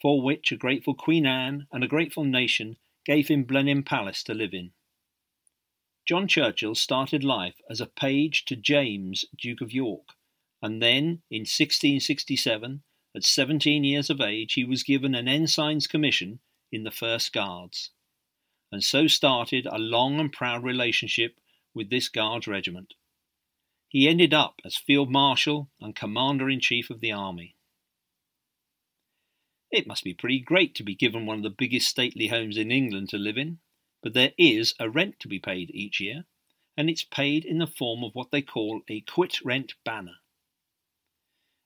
for 0.00 0.22
which 0.22 0.50
a 0.50 0.56
grateful 0.56 0.94
Queen 0.94 1.26
Anne 1.26 1.66
and 1.72 1.84
a 1.84 1.88
grateful 1.88 2.24
nation 2.24 2.76
gave 3.04 3.28
him 3.28 3.44
Blenheim 3.44 3.82
Palace 3.82 4.22
to 4.24 4.34
live 4.34 4.54
in. 4.54 4.72
John 6.06 6.26
Churchill 6.26 6.74
started 6.74 7.22
life 7.22 7.60
as 7.68 7.80
a 7.80 7.86
page 7.86 8.44
to 8.46 8.56
James, 8.56 9.24
Duke 9.36 9.60
of 9.60 9.72
York, 9.72 10.14
and 10.62 10.82
then 10.82 11.22
in 11.30 11.42
1667, 11.42 12.82
at 13.14 13.24
17 13.24 13.84
years 13.84 14.10
of 14.10 14.20
age, 14.20 14.54
he 14.54 14.64
was 14.64 14.82
given 14.82 15.14
an 15.14 15.28
ensign's 15.28 15.86
commission 15.86 16.40
in 16.72 16.84
the 16.84 16.90
First 16.90 17.32
Guards, 17.32 17.90
and 18.70 18.84
so 18.84 19.06
started 19.06 19.66
a 19.66 19.78
long 19.78 20.20
and 20.20 20.32
proud 20.32 20.62
relationship 20.62 21.38
with 21.74 21.90
this 21.90 22.08
Guards 22.08 22.46
regiment. 22.46 22.94
He 23.88 24.08
ended 24.08 24.32
up 24.32 24.60
as 24.64 24.76
Field 24.76 25.10
Marshal 25.10 25.68
and 25.80 25.96
Commander 25.96 26.48
in 26.48 26.60
Chief 26.60 26.90
of 26.90 27.00
the 27.00 27.10
Army. 27.10 27.56
It 29.70 29.86
must 29.86 30.04
be 30.04 30.14
pretty 30.14 30.40
great 30.40 30.74
to 30.76 30.82
be 30.82 30.94
given 30.94 31.26
one 31.26 31.38
of 31.38 31.42
the 31.42 31.50
biggest 31.50 31.88
stately 31.88 32.28
homes 32.28 32.56
in 32.56 32.70
England 32.70 33.08
to 33.10 33.18
live 33.18 33.38
in 33.38 33.60
but 34.02 34.14
there 34.14 34.32
is 34.38 34.74
a 34.78 34.88
rent 34.88 35.20
to 35.20 35.28
be 35.28 35.38
paid 35.38 35.70
each 35.74 36.00
year, 36.00 36.24
and 36.76 36.88
it's 36.88 37.04
paid 37.04 37.44
in 37.44 37.58
the 37.58 37.66
form 37.66 38.02
of 38.02 38.14
what 38.14 38.30
they 38.30 38.40
call 38.40 38.82
a 38.88 39.02
quit 39.02 39.44
rent 39.44 39.74
banner. 39.84 40.16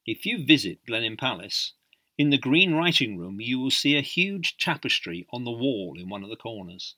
If 0.04 0.26
you 0.26 0.44
visit 0.44 0.84
Blenheim 0.84 1.16
Palace, 1.16 1.74
in 2.18 2.30
the 2.30 2.38
green 2.38 2.74
writing 2.74 3.16
room 3.16 3.40
you 3.40 3.60
will 3.60 3.70
see 3.70 3.96
a 3.96 4.02
huge 4.02 4.56
tapestry 4.56 5.26
on 5.32 5.44
the 5.44 5.52
wall 5.52 5.96
in 5.98 6.08
one 6.08 6.24
of 6.24 6.28
the 6.28 6.36
corners. 6.36 6.96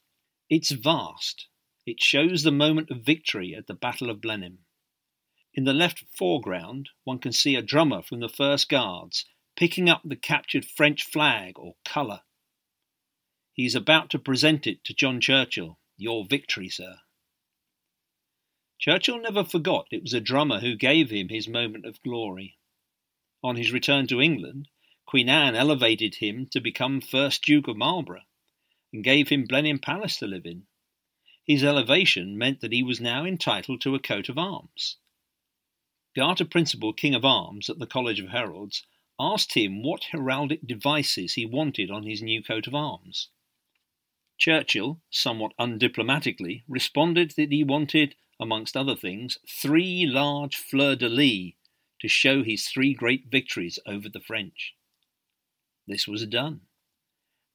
It's 0.48 0.70
vast. 0.70 1.48
It 1.84 2.02
shows 2.02 2.42
the 2.42 2.50
moment 2.50 2.90
of 2.90 3.02
victory 3.02 3.54
at 3.54 3.66
the 3.66 3.75
Battle 3.75 4.10
of 4.10 4.20
Blenheim. 4.20 4.64
In 5.52 5.64
the 5.64 5.75
left 5.75 6.04
foreground, 6.16 6.90
one 7.04 7.18
can 7.18 7.32
see 7.32 7.54
a 7.54 7.62
drummer 7.62 8.02
from 8.02 8.20
the 8.20 8.28
First 8.28 8.68
Guards 8.68 9.26
picking 9.56 9.88
up 9.88 10.02
the 10.04 10.16
captured 10.16 10.64
French 10.64 11.02
flag 11.02 11.58
or 11.58 11.75
colour 11.84 12.20
he 13.56 13.64
is 13.64 13.75
about 13.75 14.10
to 14.10 14.18
present 14.18 14.66
it 14.66 14.84
to 14.84 14.92
John 14.92 15.18
Churchill. 15.18 15.78
Your 15.96 16.26
victory, 16.26 16.68
sir. 16.68 17.00
Churchill 18.78 19.18
never 19.18 19.44
forgot 19.44 19.86
it 19.90 20.02
was 20.02 20.12
a 20.12 20.20
drummer 20.20 20.60
who 20.60 20.76
gave 20.76 21.08
him 21.08 21.30
his 21.30 21.48
moment 21.48 21.86
of 21.86 22.02
glory. 22.02 22.58
On 23.42 23.56
his 23.56 23.72
return 23.72 24.06
to 24.08 24.20
England, 24.20 24.68
Queen 25.06 25.30
Anne 25.30 25.54
elevated 25.54 26.16
him 26.16 26.46
to 26.48 26.60
become 26.60 27.00
first 27.00 27.42
Duke 27.44 27.66
of 27.66 27.78
Marlborough 27.78 28.26
and 28.92 29.02
gave 29.02 29.30
him 29.30 29.46
Blenheim 29.46 29.78
Palace 29.78 30.18
to 30.18 30.26
live 30.26 30.44
in. 30.44 30.66
His 31.46 31.64
elevation 31.64 32.36
meant 32.36 32.60
that 32.60 32.72
he 32.72 32.82
was 32.82 33.00
now 33.00 33.25
entitled 33.25 33.80
to 33.80 33.94
a 33.94 33.98
coat 33.98 34.28
of 34.28 34.36
arms. 34.36 34.98
Garter 36.14 36.44
Principal 36.44 36.92
King 36.92 37.14
of 37.14 37.25
Arms 37.25 37.70
at 37.70 37.78
the 37.78 37.86
College 37.86 38.20
of 38.20 38.28
Heralds 38.28 38.82
asked 39.18 39.54
him 39.54 39.82
what 39.82 40.08
heraldic 40.12 40.66
devices 40.66 41.35
he 41.35 41.46
wanted 41.46 41.90
on 41.90 42.04
his 42.04 42.23
new 42.23 42.42
coat 42.42 42.66
of 42.66 42.75
arms. 42.75 43.28
Churchill, 44.38 45.00
somewhat 45.11 45.52
undiplomatically, 45.58 46.62
responded 46.68 47.32
that 47.32 47.50
he 47.50 47.64
wanted, 47.64 48.14
amongst 48.38 48.76
other 48.76 48.94
things, 48.94 49.38
three 49.49 50.04
large 50.06 50.56
fleurs 50.56 50.99
de 50.99 51.08
lis 51.08 51.52
to 52.00 52.08
show 52.08 52.42
his 52.42 52.68
three 52.68 52.92
great 52.92 53.26
victories 53.30 53.78
over 53.87 54.08
the 54.08 54.20
French. 54.20 54.75
This 55.87 56.06
was 56.06 56.26
done. 56.26 56.62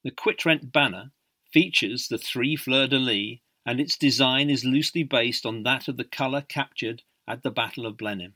The 0.04 0.12
Quitrent 0.12 0.72
banner 0.72 1.12
features 1.54 2.08
the 2.08 2.18
three 2.18 2.56
fleurs 2.56 2.90
de 2.90 2.98
lis, 2.98 3.38
and 3.66 3.80
its 3.80 3.96
design 3.96 4.50
is 4.50 4.66
loosely 4.66 5.04
based 5.04 5.46
on 5.46 5.62
that 5.64 5.88
of 5.88 5.98
the 5.98 6.04
colour 6.04 6.42
captured 6.42 7.04
at 7.28 7.44
the 7.44 7.52
Battle 7.52 7.86
of 7.86 7.98
Blenheim. 7.98 8.34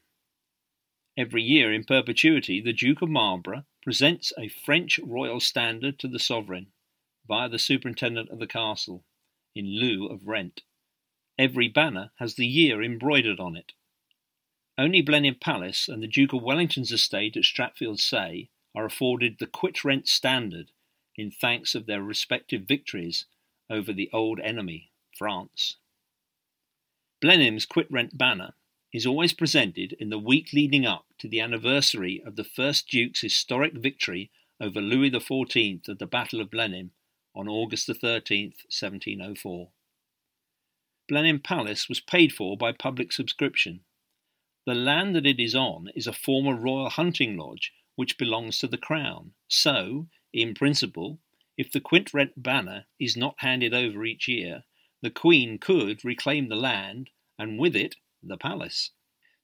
Every 1.17 1.43
year 1.43 1.72
in 1.72 1.86
perpetuity, 1.86 2.60
the 2.60 2.74
Duke 2.74 3.01
of 3.01 3.10
Marlborough 3.10 3.65
presents 3.81 4.34
a 4.38 4.50
French 4.50 5.00
royal 5.00 5.39
standard 5.39 5.98
to 6.00 6.10
the 6.10 6.19
sovereign 6.19 6.74
via 7.25 7.48
the 7.48 7.57
superintendent 7.57 8.29
of 8.29 8.39
the 8.39 8.48
castle, 8.48 9.05
in 9.55 9.79
lieu 9.79 10.07
of 10.07 10.27
rent. 10.27 10.63
Every 11.39 11.69
banner 11.69 12.12
has 12.17 12.36
the 12.36 12.45
year 12.45 12.84
embroidered 12.84 13.39
on 13.39 13.55
it. 13.55 13.72
Only 14.77 15.01
Blenheim 15.01 15.36
Palace 15.36 15.88
and 15.88 16.03
the 16.03 16.07
Duke 16.07 16.34
of 16.34 16.43
Wellington's 16.43 16.91
estate 16.91 17.38
at 17.38 17.43
Stratfield 17.43 18.01
Saye 18.01 18.50
are 18.75 18.86
afforded 18.86 19.39
the 19.39 19.48
quit 19.48 19.86
rent 19.86 20.10
standard 20.10 20.72
in 21.15 21.31
thanks 21.31 21.75
of 21.75 21.86
their 21.86 22.03
respective 22.03 22.63
victories 22.63 23.25
over 23.69 23.93
the 23.93 24.10
old 24.12 24.41
enemy, 24.41 24.91
France. 25.17 25.77
Blenheim's 27.22 27.65
quit 27.65 27.89
rent 27.89 28.17
banner 28.17 28.53
is 28.96 29.06
always 29.06 29.34
presented 29.34 29.92
in 30.00 30.10
the 30.10 30.18
week 30.18 30.54
leading 30.54 30.86
up 30.86 31.06
to 31.18 31.28
the 31.28 31.42
anniversary 31.42 32.24
of 32.25 32.38
the 32.38 32.46
first 32.46 32.88
Duke's 32.88 33.20
historic 33.20 33.74
victory 33.74 34.32
over 34.62 34.80
Louis 34.80 35.12
XIV 35.12 35.90
at 35.90 36.00
the 36.00 36.06
Battle 36.06 36.40
of 36.40 36.50
Blenheim 36.50 36.92
on 37.36 37.50
August 37.50 37.88
13, 37.88 38.54
1704. 38.70 39.70
Blenheim 41.10 41.42
Palace 41.42 41.90
was 41.90 42.00
paid 42.00 42.32
for 42.32 42.56
by 42.56 42.72
public 42.72 43.12
subscription. 43.12 43.82
The 44.66 44.74
land 44.74 45.14
that 45.18 45.25
it 45.25 45.42
is 45.42 45.56
on 45.56 45.90
is 45.94 46.08
a 46.08 46.14
former 46.14 46.56
royal 46.56 46.90
hunting 46.90 47.36
lodge 47.36 47.74
which 47.98 48.18
belongs 48.18 48.60
to 48.60 48.68
the 48.68 48.78
Crown, 48.78 49.34
so, 49.50 50.08
in 50.32 50.54
principle, 50.54 51.20
if 51.58 51.70
the 51.70 51.82
quit 51.82 52.14
rent 52.14 52.42
banner 52.42 52.86
is 52.98 53.18
not 53.18 53.36
handed 53.40 53.74
over 53.74 54.06
each 54.06 54.30
year, 54.30 54.64
the 55.02 55.12
Queen 55.12 55.58
could 55.58 56.06
reclaim 56.06 56.48
the 56.48 56.56
land 56.56 57.10
and 57.38 57.60
with 57.60 57.75
it 57.75 57.96
the 58.27 58.38
palace. 58.38 58.91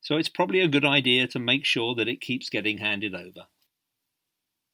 So 0.01 0.17
it's 0.17 0.29
probably 0.29 0.61
a 0.61 0.67
good 0.67 0.85
idea 0.85 1.27
to 1.27 1.39
make 1.39 1.65
sure 1.65 1.93
that 1.95 2.07
it 2.07 2.21
keeps 2.21 2.49
getting 2.49 2.79
handed 2.79 3.13
over. 3.13 3.47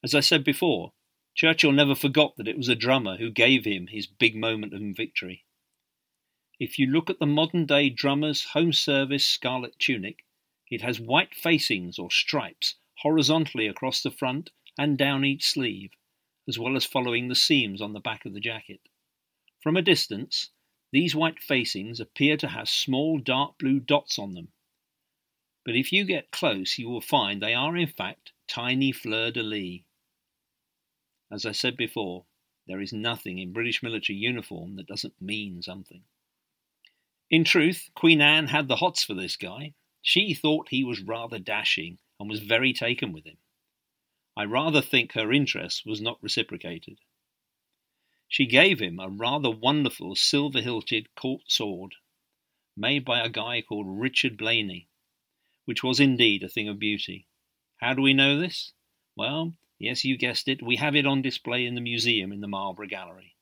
As 0.03 0.15
I 0.15 0.21
said 0.21 0.43
before, 0.43 0.93
Churchill 1.35 1.71
never 1.71 1.95
forgot 1.95 2.35
that 2.37 2.47
it 2.47 2.57
was 2.57 2.69
a 2.69 2.75
drummer 2.75 3.17
who 3.17 3.29
gave 3.29 3.65
him 3.65 3.87
his 3.87 4.07
big 4.07 4.35
moment 4.35 4.73
of 4.73 4.81
victory. 4.95 5.45
If 6.59 6.79
you 6.79 6.87
look 6.87 7.09
at 7.09 7.19
the 7.19 7.25
modern 7.25 7.65
day 7.65 7.89
drummer's 7.89 8.45
home 8.45 8.73
service 8.73 9.27
scarlet 9.27 9.77
tunic, 9.77 10.25
it 10.71 10.81
has 10.81 10.99
white 10.99 11.35
facings 11.35 11.99
or 11.99 12.09
stripes 12.09 12.75
horizontally 13.01 13.67
across 13.67 14.01
the 14.01 14.11
front 14.11 14.49
and 14.77 14.97
down 14.97 15.23
each 15.23 15.47
sleeve, 15.47 15.91
as 16.47 16.57
well 16.57 16.75
as 16.75 16.85
following 16.85 17.27
the 17.27 17.35
seams 17.35 17.81
on 17.81 17.93
the 17.93 17.99
back 17.99 18.25
of 18.25 18.33
the 18.33 18.39
jacket. 18.39 18.81
From 19.61 19.77
a 19.77 19.81
distance, 19.81 20.49
these 20.91 21.15
white 21.15 21.39
facings 21.39 21.99
appear 21.99 22.37
to 22.37 22.47
have 22.47 22.69
small 22.69 23.19
dark 23.19 23.57
blue 23.57 23.79
dots 23.79 24.17
on 24.17 24.33
them. 24.33 24.49
But 25.65 25.75
if 25.75 25.91
you 25.91 26.05
get 26.05 26.31
close, 26.31 26.77
you 26.77 26.89
will 26.89 27.01
find 27.01 27.41
they 27.41 27.53
are 27.53 27.75
in 27.75 27.87
fact 27.87 28.31
tiny 28.47 28.93
fleur 28.93 29.31
de 29.31 29.43
lis. 29.43 29.81
As 31.29 31.45
I 31.45 31.51
said 31.51 31.75
before, 31.75 32.25
there 32.67 32.79
is 32.79 32.93
nothing 32.93 33.37
in 33.37 33.51
British 33.51 33.83
military 33.83 34.17
uniform 34.17 34.77
that 34.77 34.87
doesn't 34.87 35.21
mean 35.21 35.61
something. 35.61 36.03
In 37.29 37.43
truth, 37.43 37.89
Queen 37.93 38.21
Anne 38.21 38.47
had 38.47 38.69
the 38.69 38.77
hots 38.77 39.03
for 39.03 39.13
this 39.13 39.35
guy. 39.35 39.73
She 40.01 40.33
thought 40.33 40.69
he 40.69 40.85
was 40.85 41.01
rather 41.01 41.39
dashing 41.39 41.99
and 42.19 42.29
was 42.29 42.39
very 42.39 42.71
taken 42.71 43.11
with 43.11 43.25
him. 43.25 43.37
I 44.37 44.45
rather 44.45 44.81
think 44.81 45.13
her 45.13 45.33
interest 45.33 45.85
was 45.85 45.99
not 45.99 46.23
reciprocated. 46.23 46.99
She 48.27 48.45
gave 48.45 48.79
him 48.79 48.99
a 48.99 49.09
rather 49.09 49.49
wonderful 49.49 50.15
silver 50.15 50.61
hilted 50.61 51.13
court 51.15 51.43
sword, 51.49 51.95
made 52.75 53.05
by 53.05 53.21
a 53.21 53.29
guy 53.29 53.61
called 53.61 53.87
Richard 53.87 54.37
Blaney, 54.37 54.89
which 55.65 55.83
was 55.83 55.99
indeed 55.99 56.43
a 56.43 56.49
thing 56.49 56.67
of 56.67 56.79
beauty. 56.79 57.27
How 57.77 57.93
do 57.93 58.01
we 58.01 58.13
know 58.13 58.39
this? 58.39 58.73
Well, 59.15 59.53
Yes, 59.79 60.03
you 60.03 60.17
guessed 60.17 60.47
it, 60.47 60.63
we 60.63 60.77
have 60.77 60.95
it 60.95 61.05
on 61.05 61.21
display 61.21 61.63
in 61.63 61.75
the 61.75 61.81
museum 61.81 62.31
in 62.31 62.41
the 62.41 62.47
Marlborough 62.47 62.87
Gallery. 62.87 63.35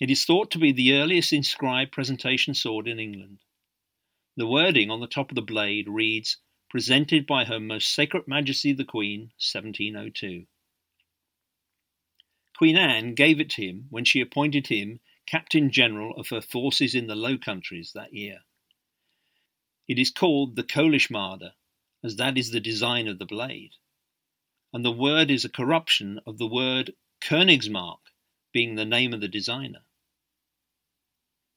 It 0.00 0.12
is 0.12 0.24
thought 0.24 0.52
to 0.52 0.60
be 0.60 0.70
the 0.70 0.92
earliest 0.92 1.32
inscribed 1.32 1.90
presentation 1.90 2.54
sword 2.54 2.86
in 2.86 3.00
England. 3.00 3.40
The 4.36 4.46
wording 4.46 4.92
on 4.92 5.00
the 5.00 5.08
top 5.08 5.32
of 5.32 5.34
the 5.34 5.42
blade 5.42 5.88
reads, 5.88 6.36
Presented 6.70 7.26
by 7.26 7.46
Her 7.46 7.58
Most 7.58 7.92
Sacred 7.92 8.28
Majesty 8.28 8.72
the 8.72 8.84
Queen, 8.84 9.32
1702. 9.40 10.46
Queen 12.58 12.76
Anne 12.76 13.14
gave 13.14 13.40
it 13.40 13.48
to 13.50 13.64
him 13.64 13.86
when 13.88 14.04
she 14.04 14.20
appointed 14.20 14.66
him 14.66 15.00
Captain 15.26 15.70
General 15.70 16.14
of 16.16 16.28
her 16.28 16.42
forces 16.42 16.94
in 16.94 17.06
the 17.06 17.16
Low 17.16 17.38
Countries 17.38 17.92
that 17.94 18.12
year. 18.12 18.40
It 19.86 19.98
is 19.98 20.10
called 20.10 20.56
the 20.56 20.64
Colichemarde, 20.64 21.54
as 22.04 22.16
that 22.16 22.36
is 22.36 22.50
the 22.50 22.60
design 22.60 23.08
of 23.08 23.18
the 23.18 23.26
blade 23.26 23.72
and 24.72 24.84
the 24.84 24.92
word 24.92 25.30
is 25.30 25.44
a 25.44 25.48
corruption 25.48 26.20
of 26.26 26.36
the 26.36 26.46
word 26.46 26.94
Königsmark, 27.22 28.00
being 28.52 28.74
the 28.74 28.84
name 28.84 29.14
of 29.14 29.20
the 29.20 29.28
designer. 29.28 29.84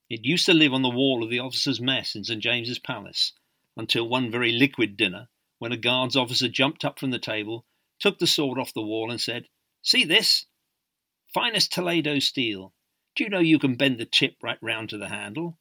It 0.09 0.25
used 0.25 0.45
to 0.45 0.53
live 0.53 0.73
on 0.73 0.81
the 0.81 0.89
wall 0.89 1.23
of 1.23 1.29
the 1.29 1.39
officers' 1.39 1.81
mess 1.81 2.15
in 2.15 2.23
St 2.23 2.41
James's 2.41 2.79
Palace 2.79 3.33
until 3.75 4.07
one 4.07 4.31
very 4.31 4.51
liquid 4.51 4.97
dinner 4.97 5.29
when 5.59 5.71
a 5.71 5.77
guards 5.77 6.15
officer 6.15 6.47
jumped 6.47 6.85
up 6.85 6.99
from 6.99 7.11
the 7.11 7.19
table, 7.19 7.65
took 7.99 8.17
the 8.17 8.27
sword 8.27 8.57
off 8.57 8.73
the 8.73 8.81
wall, 8.81 9.11
and 9.11 9.21
said, 9.21 9.47
See 9.81 10.03
this? 10.03 10.45
Finest 11.33 11.71
Toledo 11.71 12.19
steel. 12.19 12.73
Do 13.15 13.23
you 13.23 13.29
know 13.29 13.39
you 13.39 13.57
can 13.57 13.75
bend 13.75 13.97
the 13.97 14.05
tip 14.05 14.35
right 14.43 14.57
round 14.61 14.89
to 14.89 14.97
the 14.97 15.07
handle? 15.07 15.57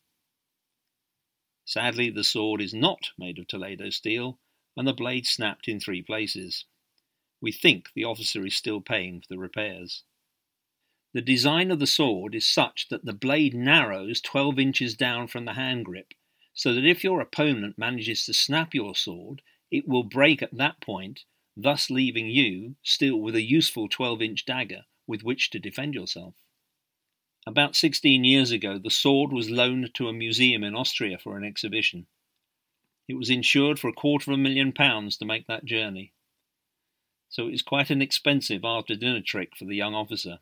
Sadly, 1.64 2.10
the 2.10 2.24
sword 2.24 2.60
is 2.60 2.74
not 2.74 3.10
made 3.16 3.38
of 3.38 3.46
Toledo 3.46 3.90
steel, 3.90 4.40
and 4.76 4.84
the 4.84 4.92
blade 4.92 5.28
snapped 5.28 5.68
in 5.68 5.78
three 5.78 6.02
places. 6.02 6.64
We 7.40 7.52
think 7.52 7.92
the 7.94 8.02
officer 8.02 8.44
is 8.44 8.56
still 8.56 8.80
paying 8.80 9.20
for 9.20 9.28
the 9.28 9.38
repairs. 9.38 10.02
The 11.12 11.22
design 11.22 11.70
of 11.70 11.78
the 11.78 11.86
sword 11.86 12.34
is 12.34 12.48
such 12.48 12.88
that 12.88 13.04
the 13.04 13.12
blade 13.12 13.54
narrows 13.54 14.20
12 14.20 14.58
inches 14.58 14.96
down 14.96 15.28
from 15.28 15.44
the 15.44 15.54
hand 15.54 15.84
grip, 15.84 16.14
so 16.52 16.74
that 16.74 16.84
if 16.84 17.04
your 17.04 17.20
opponent 17.20 17.78
manages 17.78 18.26
to 18.26 18.34
snap 18.34 18.74
your 18.74 18.96
sword, 18.96 19.40
it 19.70 19.86
will 19.86 20.02
break 20.02 20.42
at 20.42 20.56
that 20.56 20.80
point, 20.80 21.26
thus 21.56 21.90
leaving 21.90 22.28
you 22.28 22.74
still 22.82 23.20
with 23.20 23.36
a 23.36 23.42
useful 23.42 23.88
12 23.88 24.20
inch 24.20 24.44
dagger 24.44 24.86
with 25.10 25.22
which 25.22 25.50
to 25.50 25.58
defend 25.58 25.94
yourself. 25.94 26.34
About 27.46 27.74
16 27.74 28.24
years 28.24 28.50
ago, 28.50 28.78
the 28.78 28.90
sword 28.90 29.32
was 29.32 29.50
loaned 29.50 29.92
to 29.94 30.08
a 30.08 30.12
museum 30.12 30.62
in 30.62 30.74
Austria 30.74 31.18
for 31.18 31.36
an 31.36 31.44
exhibition. 31.44 32.06
It 33.08 33.18
was 33.18 33.28
insured 33.28 33.78
for 33.78 33.88
a 33.88 33.92
quarter 33.92 34.30
of 34.30 34.38
a 34.38 34.40
million 34.40 34.72
pounds 34.72 35.16
to 35.16 35.24
make 35.24 35.46
that 35.48 35.64
journey. 35.64 36.12
So 37.28 37.48
it 37.48 37.52
was 37.52 37.62
quite 37.62 37.90
an 37.90 38.00
expensive 38.00 38.64
after 38.64 38.94
dinner 38.94 39.20
trick 39.20 39.56
for 39.56 39.64
the 39.64 39.76
young 39.76 39.94
officer. 39.94 40.38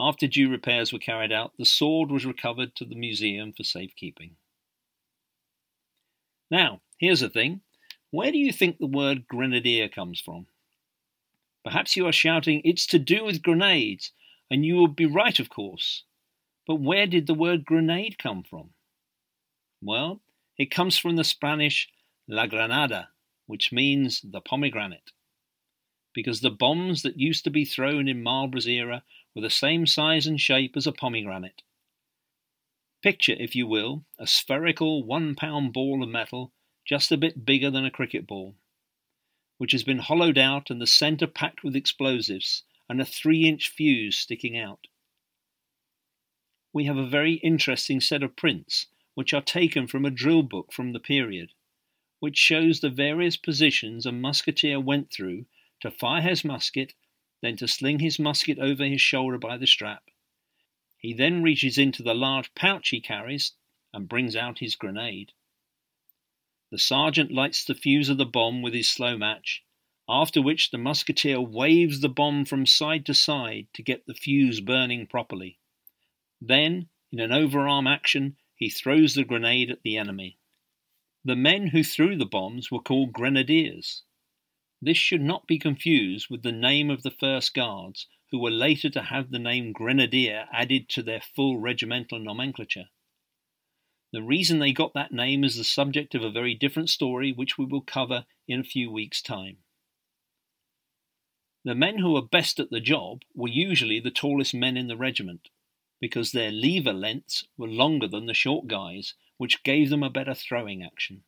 After 0.00 0.26
due 0.26 0.48
repairs 0.48 0.92
were 0.92 0.98
carried 0.98 1.30
out, 1.30 1.52
the 1.58 1.64
sword 1.64 2.10
was 2.10 2.24
recovered 2.24 2.74
to 2.76 2.84
the 2.84 2.94
museum 2.94 3.52
for 3.52 3.64
safekeeping. 3.64 4.36
Now, 6.50 6.80
here's 6.98 7.20
the 7.20 7.28
thing 7.28 7.60
where 8.10 8.32
do 8.32 8.38
you 8.38 8.52
think 8.52 8.78
the 8.78 8.86
word 8.86 9.28
grenadier 9.28 9.88
comes 9.88 10.20
from? 10.20 10.46
Perhaps 11.64 11.96
you 11.96 12.06
are 12.06 12.12
shouting, 12.12 12.60
It's 12.64 12.86
to 12.86 12.98
do 12.98 13.24
with 13.24 13.42
grenades, 13.42 14.12
and 14.50 14.66
you 14.66 14.76
would 14.78 14.96
be 14.96 15.06
right, 15.06 15.38
of 15.38 15.48
course. 15.48 16.04
But 16.66 16.76
where 16.76 17.06
did 17.06 17.26
the 17.26 17.34
word 17.34 17.64
grenade 17.64 18.18
come 18.18 18.42
from? 18.42 18.70
Well, 19.80 20.22
it 20.58 20.70
comes 20.70 20.98
from 20.98 21.16
the 21.16 21.24
Spanish 21.24 21.88
la 22.28 22.46
granada, 22.46 23.10
which 23.46 23.72
means 23.72 24.20
the 24.20 24.40
pomegranate, 24.40 25.12
because 26.14 26.40
the 26.40 26.50
bombs 26.50 27.02
that 27.02 27.18
used 27.18 27.44
to 27.44 27.50
be 27.50 27.64
thrown 27.64 28.08
in 28.08 28.22
Marlborough's 28.22 28.68
era 28.68 29.02
were 29.34 29.42
the 29.42 29.50
same 29.50 29.86
size 29.86 30.26
and 30.26 30.40
shape 30.40 30.76
as 30.76 30.86
a 30.86 30.92
pomegranate. 30.92 31.62
Picture, 33.02 33.34
if 33.38 33.56
you 33.56 33.66
will, 33.66 34.04
a 34.18 34.26
spherical 34.26 35.02
one 35.02 35.34
pound 35.34 35.72
ball 35.72 36.02
of 36.02 36.08
metal 36.08 36.52
just 36.84 37.10
a 37.10 37.16
bit 37.16 37.44
bigger 37.44 37.70
than 37.70 37.84
a 37.84 37.90
cricket 37.90 38.26
ball, 38.26 38.54
which 39.62 39.70
has 39.70 39.84
been 39.84 40.00
hollowed 40.00 40.38
out 40.38 40.70
and 40.70 40.80
the 40.80 40.86
centre 40.88 41.28
packed 41.28 41.62
with 41.62 41.76
explosives 41.76 42.64
and 42.88 43.00
a 43.00 43.04
three 43.04 43.46
inch 43.46 43.68
fuse 43.68 44.18
sticking 44.18 44.58
out. 44.58 44.88
We 46.72 46.86
have 46.86 46.96
a 46.96 47.06
very 47.06 47.34
interesting 47.34 48.00
set 48.00 48.24
of 48.24 48.34
prints 48.34 48.88
which 49.14 49.32
are 49.32 49.40
taken 49.40 49.86
from 49.86 50.04
a 50.04 50.10
drill 50.10 50.42
book 50.42 50.72
from 50.72 50.92
the 50.92 50.98
period, 50.98 51.50
which 52.18 52.36
shows 52.36 52.80
the 52.80 52.90
various 52.90 53.36
positions 53.36 54.04
a 54.04 54.10
musketeer 54.10 54.80
went 54.80 55.12
through 55.12 55.46
to 55.78 55.92
fire 55.92 56.22
his 56.22 56.44
musket, 56.44 56.94
then 57.40 57.56
to 57.58 57.68
sling 57.68 58.00
his 58.00 58.18
musket 58.18 58.58
over 58.58 58.84
his 58.84 59.00
shoulder 59.00 59.38
by 59.38 59.56
the 59.56 59.68
strap. 59.68 60.02
He 60.98 61.14
then 61.14 61.40
reaches 61.40 61.78
into 61.78 62.02
the 62.02 62.14
large 62.14 62.52
pouch 62.56 62.88
he 62.88 63.00
carries 63.00 63.52
and 63.94 64.08
brings 64.08 64.34
out 64.34 64.58
his 64.58 64.74
grenade. 64.74 65.30
The 66.72 66.78
sergeant 66.78 67.30
lights 67.30 67.66
the 67.66 67.74
fuse 67.74 68.08
of 68.08 68.16
the 68.16 68.24
bomb 68.24 68.62
with 68.62 68.72
his 68.72 68.88
slow 68.88 69.18
match, 69.18 69.62
after 70.08 70.40
which 70.40 70.70
the 70.70 70.78
musketeer 70.78 71.38
waves 71.38 72.00
the 72.00 72.08
bomb 72.08 72.46
from 72.46 72.64
side 72.64 73.04
to 73.04 73.12
side 73.12 73.68
to 73.74 73.82
get 73.82 74.06
the 74.06 74.14
fuse 74.14 74.62
burning 74.62 75.06
properly. 75.06 75.58
Then, 76.40 76.88
in 77.12 77.20
an 77.20 77.30
overarm 77.30 77.86
action, 77.86 78.38
he 78.56 78.70
throws 78.70 79.12
the 79.12 79.22
grenade 79.22 79.70
at 79.70 79.82
the 79.82 79.98
enemy. 79.98 80.38
The 81.22 81.36
men 81.36 81.66
who 81.66 81.84
threw 81.84 82.16
the 82.16 82.24
bombs 82.24 82.70
were 82.70 82.80
called 82.80 83.12
grenadiers. 83.12 84.04
This 84.80 84.96
should 84.96 85.20
not 85.20 85.46
be 85.46 85.58
confused 85.58 86.30
with 86.30 86.42
the 86.42 86.52
name 86.52 86.88
of 86.88 87.02
the 87.02 87.10
First 87.10 87.52
Guards, 87.52 88.06
who 88.30 88.38
were 88.38 88.50
later 88.50 88.88
to 88.88 89.02
have 89.02 89.30
the 89.30 89.38
name 89.38 89.72
grenadier 89.72 90.48
added 90.50 90.88
to 90.88 91.02
their 91.02 91.20
full 91.20 91.58
regimental 91.58 92.18
nomenclature. 92.18 92.88
The 94.12 94.22
reason 94.22 94.58
they 94.58 94.72
got 94.72 94.92
that 94.92 95.12
name 95.12 95.42
is 95.42 95.56
the 95.56 95.64
subject 95.64 96.14
of 96.14 96.22
a 96.22 96.30
very 96.30 96.54
different 96.54 96.90
story, 96.90 97.32
which 97.32 97.56
we 97.56 97.64
will 97.64 97.80
cover 97.80 98.26
in 98.46 98.60
a 98.60 98.64
few 98.64 98.90
weeks' 98.90 99.22
time. 99.22 99.58
The 101.64 101.74
men 101.74 101.98
who 101.98 102.12
were 102.12 102.22
best 102.22 102.60
at 102.60 102.70
the 102.70 102.80
job 102.80 103.22
were 103.34 103.48
usually 103.48 104.00
the 104.00 104.10
tallest 104.10 104.52
men 104.52 104.76
in 104.76 104.88
the 104.88 104.96
regiment, 104.96 105.48
because 106.00 106.32
their 106.32 106.50
lever 106.50 106.92
lengths 106.92 107.46
were 107.56 107.68
longer 107.68 108.06
than 108.06 108.26
the 108.26 108.34
short 108.34 108.66
guys, 108.66 109.14
which 109.38 109.62
gave 109.62 109.88
them 109.88 110.02
a 110.02 110.10
better 110.10 110.34
throwing 110.34 110.82
action. 110.82 111.22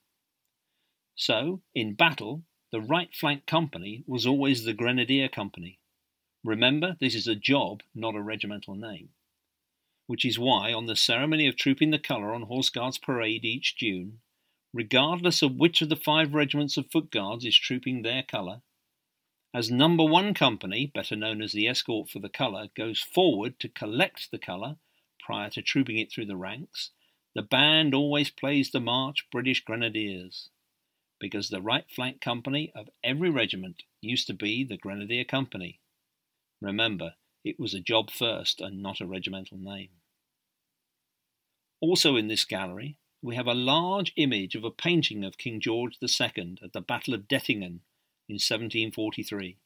So, 1.14 1.62
in 1.74 1.94
battle, 1.94 2.44
the 2.70 2.80
right 2.82 3.14
flank 3.14 3.46
company 3.46 4.04
was 4.06 4.26
always 4.26 4.64
the 4.64 4.74
Grenadier 4.74 5.28
Company. 5.28 5.78
Remember, 6.42 6.96
this 7.00 7.14
is 7.14 7.28
a 7.28 7.36
job, 7.36 7.82
not 7.94 8.16
a 8.16 8.20
regimental 8.20 8.74
name. 8.74 9.10
Which 10.06 10.24
is 10.24 10.38
why, 10.38 10.72
on 10.72 10.86
the 10.86 10.96
ceremony 10.96 11.46
of 11.46 11.56
trooping 11.56 11.90
the 11.90 11.98
colour 11.98 12.34
on 12.34 12.42
Horse 12.42 12.70
Guards 12.70 12.98
Parade 12.98 13.44
each 13.44 13.76
June, 13.76 14.20
regardless 14.72 15.40
of 15.40 15.56
which 15.56 15.80
of 15.80 15.88
the 15.88 15.96
five 15.96 16.34
regiments 16.34 16.76
of 16.76 16.90
Foot 16.90 17.10
Guards 17.10 17.44
is 17.44 17.56
trooping 17.56 18.02
their 18.02 18.22
colour, 18.22 18.62
as 19.54 19.70
number 19.70 20.04
one 20.04 20.34
company, 20.34 20.90
better 20.92 21.14
known 21.14 21.40
as 21.40 21.52
the 21.52 21.68
escort 21.68 22.10
for 22.10 22.18
the 22.18 22.28
colour, 22.28 22.68
goes 22.74 23.00
forward 23.00 23.60
to 23.60 23.68
collect 23.68 24.32
the 24.32 24.38
colour 24.38 24.78
prior 25.20 25.48
to 25.50 25.62
trooping 25.62 25.96
it 25.96 26.10
through 26.12 26.26
the 26.26 26.36
ranks, 26.36 26.90
the 27.34 27.42
band 27.42 27.94
always 27.94 28.30
plays 28.30 28.70
the 28.70 28.80
march 28.80 29.26
British 29.30 29.64
Grenadiers, 29.64 30.50
because 31.20 31.48
the 31.48 31.62
right 31.62 31.88
flank 31.88 32.20
company 32.20 32.72
of 32.74 32.90
every 33.02 33.30
regiment 33.30 33.84
used 34.00 34.26
to 34.26 34.34
be 34.34 34.64
the 34.64 34.76
Grenadier 34.76 35.24
Company. 35.24 35.80
Remember, 36.60 37.14
it 37.44 37.60
was 37.60 37.74
a 37.74 37.80
job 37.80 38.10
first 38.10 38.60
and 38.60 38.82
not 38.82 39.00
a 39.00 39.06
regimental 39.06 39.58
name. 39.58 39.90
Also 41.80 42.16
in 42.16 42.28
this 42.28 42.44
gallery, 42.44 42.96
we 43.22 43.36
have 43.36 43.46
a 43.46 43.54
large 43.54 44.12
image 44.16 44.54
of 44.54 44.64
a 44.64 44.70
painting 44.70 45.24
of 45.24 45.38
King 45.38 45.60
George 45.60 45.98
II 46.02 46.56
at 46.62 46.72
the 46.72 46.80
Battle 46.80 47.14
of 47.14 47.28
Dettingen 47.28 47.80
in 48.28 48.36
1743. 48.36 49.58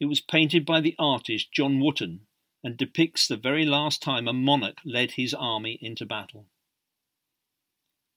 It 0.00 0.06
was 0.06 0.20
painted 0.20 0.64
by 0.64 0.80
the 0.80 0.94
artist 0.98 1.52
John 1.52 1.80
Wootton 1.80 2.26
and 2.62 2.76
depicts 2.76 3.26
the 3.26 3.36
very 3.36 3.64
last 3.64 4.02
time 4.02 4.28
a 4.28 4.32
monarch 4.32 4.78
led 4.84 5.12
his 5.12 5.32
army 5.32 5.78
into 5.80 6.04
battle. 6.04 6.46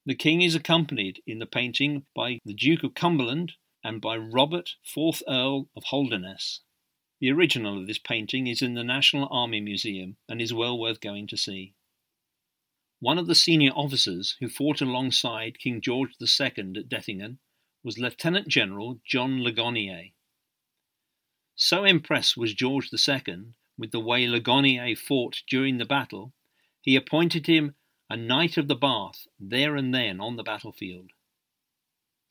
The 0.05 0.15
king 0.15 0.41
is 0.41 0.55
accompanied 0.55 1.21
in 1.27 1.39
the 1.39 1.45
painting 1.45 2.05
by 2.15 2.39
the 2.43 2.53
Duke 2.53 2.83
of 2.83 2.95
Cumberland 2.95 3.53
and 3.83 4.01
by 4.01 4.17
Robert, 4.17 4.71
4th 4.85 5.21
Earl 5.27 5.69
of 5.75 5.83
Holdernesse. 5.85 6.61
The 7.21 7.31
original 7.31 7.79
of 7.79 7.85
this 7.85 7.99
painting 7.99 8.47
is 8.47 8.63
in 8.63 8.73
the 8.73 8.83
National 8.83 9.27
Army 9.29 9.61
Museum 9.61 10.17
and 10.27 10.41
is 10.41 10.55
well 10.55 10.77
worth 10.77 10.99
going 10.99 11.27
to 11.27 11.37
see. 11.37 11.75
One 12.99 13.19
of 13.19 13.27
the 13.27 13.35
senior 13.35 13.69
officers 13.73 14.37
who 14.39 14.49
fought 14.49 14.81
alongside 14.81 15.59
King 15.59 15.81
George 15.81 16.15
II 16.19 16.73
at 16.77 16.89
Dettingen 16.89 17.37
was 17.83 17.99
Lieutenant 17.99 18.47
General 18.47 18.99
John 19.05 19.43
Ligonier. 19.43 20.13
So 21.55 21.83
impressed 21.83 22.37
was 22.37 22.55
George 22.55 22.89
II 22.91 23.53
with 23.77 23.91
the 23.91 23.99
way 23.99 24.27
Ligonier 24.27 24.95
fought 24.95 25.43
during 25.47 25.77
the 25.77 25.85
battle, 25.85 26.33
he 26.81 26.95
appointed 26.95 27.45
him 27.45 27.75
a 28.09 28.17
Knight 28.17 28.57
of 28.57 28.67
the 28.67 28.75
Bath 28.75 29.27
there 29.39 29.75
and 29.75 29.93
then 29.93 30.19
on 30.19 30.37
the 30.37 30.43
battlefield. 30.43 31.11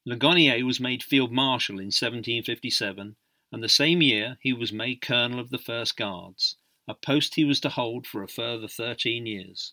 Ligonier 0.05 0.67
was 0.67 0.81
made 0.81 1.05
Field 1.05 1.31
Marshal 1.31 1.77
in 1.77 1.87
1757, 1.87 3.15
and 3.53 3.63
the 3.63 3.69
same 3.69 4.03
year 4.03 4.39
he 4.41 4.53
was 4.53 4.73
made 4.73 5.03
Colonel 5.03 5.41
of 5.41 5.51
the 5.51 5.59
First 5.59 5.97
Guards, 5.97 6.57
a 6.89 6.95
post 6.95 7.35
he 7.35 7.45
was 7.45 7.61
to 7.61 7.69
hold 7.69 8.07
for 8.07 8.23
a 8.23 8.29
further 8.29 8.69
thirteen 8.69 9.27
years. 9.27 9.73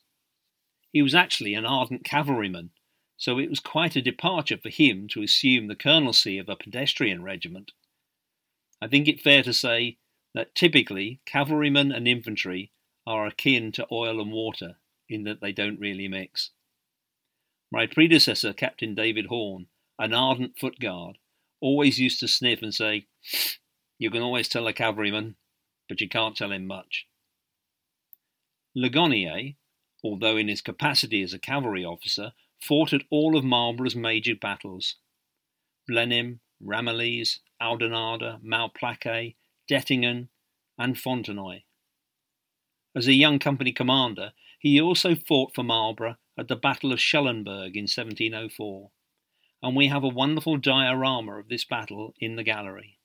He 0.92 1.02
was 1.02 1.14
actually 1.14 1.54
an 1.54 1.66
ardent 1.66 2.04
cavalryman 2.04 2.72
so 3.18 3.40
it 3.40 3.50
was 3.50 3.60
quite 3.60 3.96
a 3.96 4.02
departure 4.02 4.58
for 4.58 4.70
him 4.70 5.08
to 5.10 5.24
assume 5.24 5.68
the 5.68 5.76
colonelcy 5.76 6.40
of 6.40 6.48
a 6.48 6.56
pedestrian 6.56 7.24
regiment. 7.24 7.72
I 8.80 8.88
think 8.88 9.08
it 9.08 9.22
fair 9.22 9.42
to 9.42 9.54
say 9.54 9.98
that 10.36 10.54
typically 10.54 11.20
cavalrymen 11.26 11.92
and 11.92 12.08
infantry 12.08 12.72
are 13.08 13.26
akin 13.26 13.72
to 13.72 13.88
oil 13.92 14.22
and 14.22 14.32
water 14.32 14.78
in 15.10 15.24
that 15.24 15.42
they 15.42 15.52
don't 15.52 15.80
really 15.80 16.08
mix. 16.08 16.52
My 17.72 17.88
predecessor, 17.88 18.54
Captain 18.54 18.94
David 18.94 19.26
Horn, 19.26 19.66
an 19.98 20.14
ardent 20.14 20.60
foot 20.60 20.80
guard, 20.80 21.18
always 21.60 22.00
used 22.00 22.20
to 22.20 22.28
sniff 22.28 22.62
and 22.62 22.74
say, 22.74 23.08
You 23.98 24.12
can 24.12 24.22
always 24.22 24.48
tell 24.48 24.68
a 24.68 24.74
cavalryman, 24.74 25.36
but 25.90 26.02
you 26.02 26.10
can't 26.10 26.36
tell 26.36 26.52
him 26.52 26.68
much. 26.68 27.08
Ligonier, 28.76 29.56
although 30.04 30.38
in 30.38 30.48
his 30.48 30.62
capacity 30.62 31.24
as 31.24 31.34
a 31.34 31.40
cavalry 31.40 31.84
officer 31.84 32.34
fought 32.62 32.94
at 32.94 33.04
all 33.10 33.36
of 33.36 33.44
Marlborough's 33.44 33.96
major 33.96 34.36
battles 34.36 34.96
Blenheim, 35.88 36.42
Ramillies, 36.64 37.40
Oudenarde, 37.62 38.42
Malplaquet, 38.44 39.36
Dettingen, 39.70 40.28
and 40.78 40.96
Fontenoy. 40.96 41.64
As 42.96 43.08
a 43.08 43.14
young 43.14 43.40
company 43.40 43.72
commander, 43.72 44.34
he 44.60 44.82
also 44.82 45.16
fought 45.16 45.56
for 45.56 45.64
Marlborough 45.64 46.18
at 46.38 46.48
the 46.48 46.56
Battle 46.56 46.92
of 46.92 47.00
Schellenberg 47.00 47.76
in 47.76 47.84
1704, 47.84 48.92
and 49.64 49.76
we 49.76 49.88
have 49.88 50.04
a 50.04 50.10
wonderful 50.10 50.58
diorama 50.58 51.40
of 51.40 51.48
this 51.48 51.64
battle 51.64 52.14
in 52.20 52.36
the 52.36 52.44
gallery. 52.44 52.97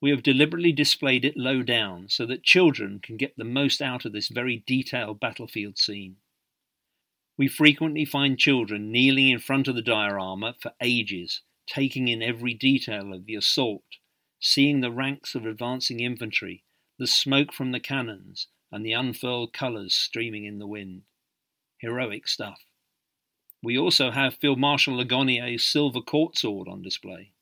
We 0.00 0.10
have 0.10 0.22
deliberately 0.22 0.72
displayed 0.72 1.24
it 1.24 1.36
low 1.36 1.62
down 1.62 2.08
so 2.08 2.26
that 2.26 2.42
children 2.42 3.00
can 3.00 3.16
get 3.16 3.36
the 3.36 3.44
most 3.44 3.80
out 3.80 4.04
of 4.04 4.12
this 4.12 4.28
very 4.28 4.62
detailed 4.66 5.20
battlefield 5.20 5.78
scene. 5.78 6.16
We 7.36 7.48
frequently 7.48 8.04
find 8.04 8.38
children 8.38 8.92
kneeling 8.92 9.28
in 9.28 9.38
front 9.38 9.66
of 9.66 9.74
the 9.74 9.82
diorama 9.82 10.54
for 10.60 10.72
ages, 10.80 11.42
taking 11.66 12.08
in 12.08 12.22
every 12.22 12.54
detail 12.54 13.12
of 13.12 13.26
the 13.26 13.34
assault, 13.34 13.98
seeing 14.38 14.80
the 14.80 14.92
ranks 14.92 15.34
of 15.34 15.46
advancing 15.46 16.00
infantry, 16.00 16.64
the 16.98 17.06
smoke 17.06 17.52
from 17.52 17.72
the 17.72 17.80
cannons, 17.80 18.48
and 18.70 18.84
the 18.84 18.92
unfurled 18.92 19.52
colours 19.52 19.94
streaming 19.94 20.44
in 20.44 20.58
the 20.58 20.66
wind. 20.66 21.02
Heroic 21.78 22.28
stuff. 22.28 22.66
We 23.62 23.78
also 23.78 24.10
have 24.10 24.34
Field 24.34 24.58
Marshal 24.58 24.96
Ligonier's 24.96 25.64
silver 25.64 26.00
court 26.00 26.36
sword 26.36 26.68
on 26.68 26.82
display. 26.82 27.33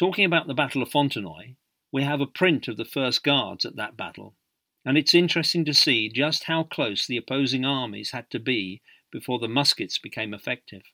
Talking 0.00 0.24
about 0.24 0.46
the 0.46 0.54
Battle 0.54 0.80
of 0.80 0.88
Fontenoy, 0.88 1.56
we 1.92 2.04
have 2.04 2.22
a 2.22 2.26
print 2.26 2.68
of 2.68 2.78
the 2.78 2.86
first 2.86 3.22
guards 3.22 3.66
at 3.66 3.76
that 3.76 3.98
battle, 3.98 4.34
and 4.82 4.96
it's 4.96 5.12
interesting 5.12 5.62
to 5.66 5.74
see 5.74 6.08
just 6.08 6.44
how 6.44 6.62
close 6.62 7.06
the 7.06 7.18
opposing 7.18 7.66
armies 7.66 8.12
had 8.12 8.30
to 8.30 8.38
be 8.38 8.80
before 9.12 9.38
the 9.38 9.46
muskets 9.46 9.98
became 9.98 10.32
effective. 10.32 10.84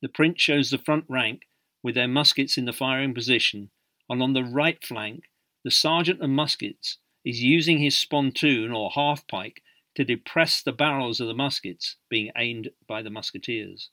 The 0.00 0.08
print 0.08 0.40
shows 0.40 0.70
the 0.70 0.78
front 0.78 1.04
rank 1.06 1.42
with 1.82 1.94
their 1.94 2.08
muskets 2.08 2.56
in 2.56 2.64
the 2.64 2.72
firing 2.72 3.12
position, 3.12 3.68
and 4.08 4.22
on 4.22 4.32
the 4.32 4.42
right 4.42 4.82
flank, 4.82 5.24
the 5.64 5.70
sergeant 5.70 6.22
of 6.22 6.30
muskets 6.30 6.96
is 7.26 7.42
using 7.42 7.78
his 7.78 7.94
spontoon 7.94 8.74
or 8.74 8.92
half 8.92 9.26
pike 9.26 9.62
to 9.96 10.02
depress 10.02 10.62
the 10.62 10.72
barrels 10.72 11.20
of 11.20 11.26
the 11.26 11.34
muskets 11.34 11.96
being 12.08 12.30
aimed 12.38 12.70
by 12.88 13.02
the 13.02 13.10
musketeers. 13.10 13.90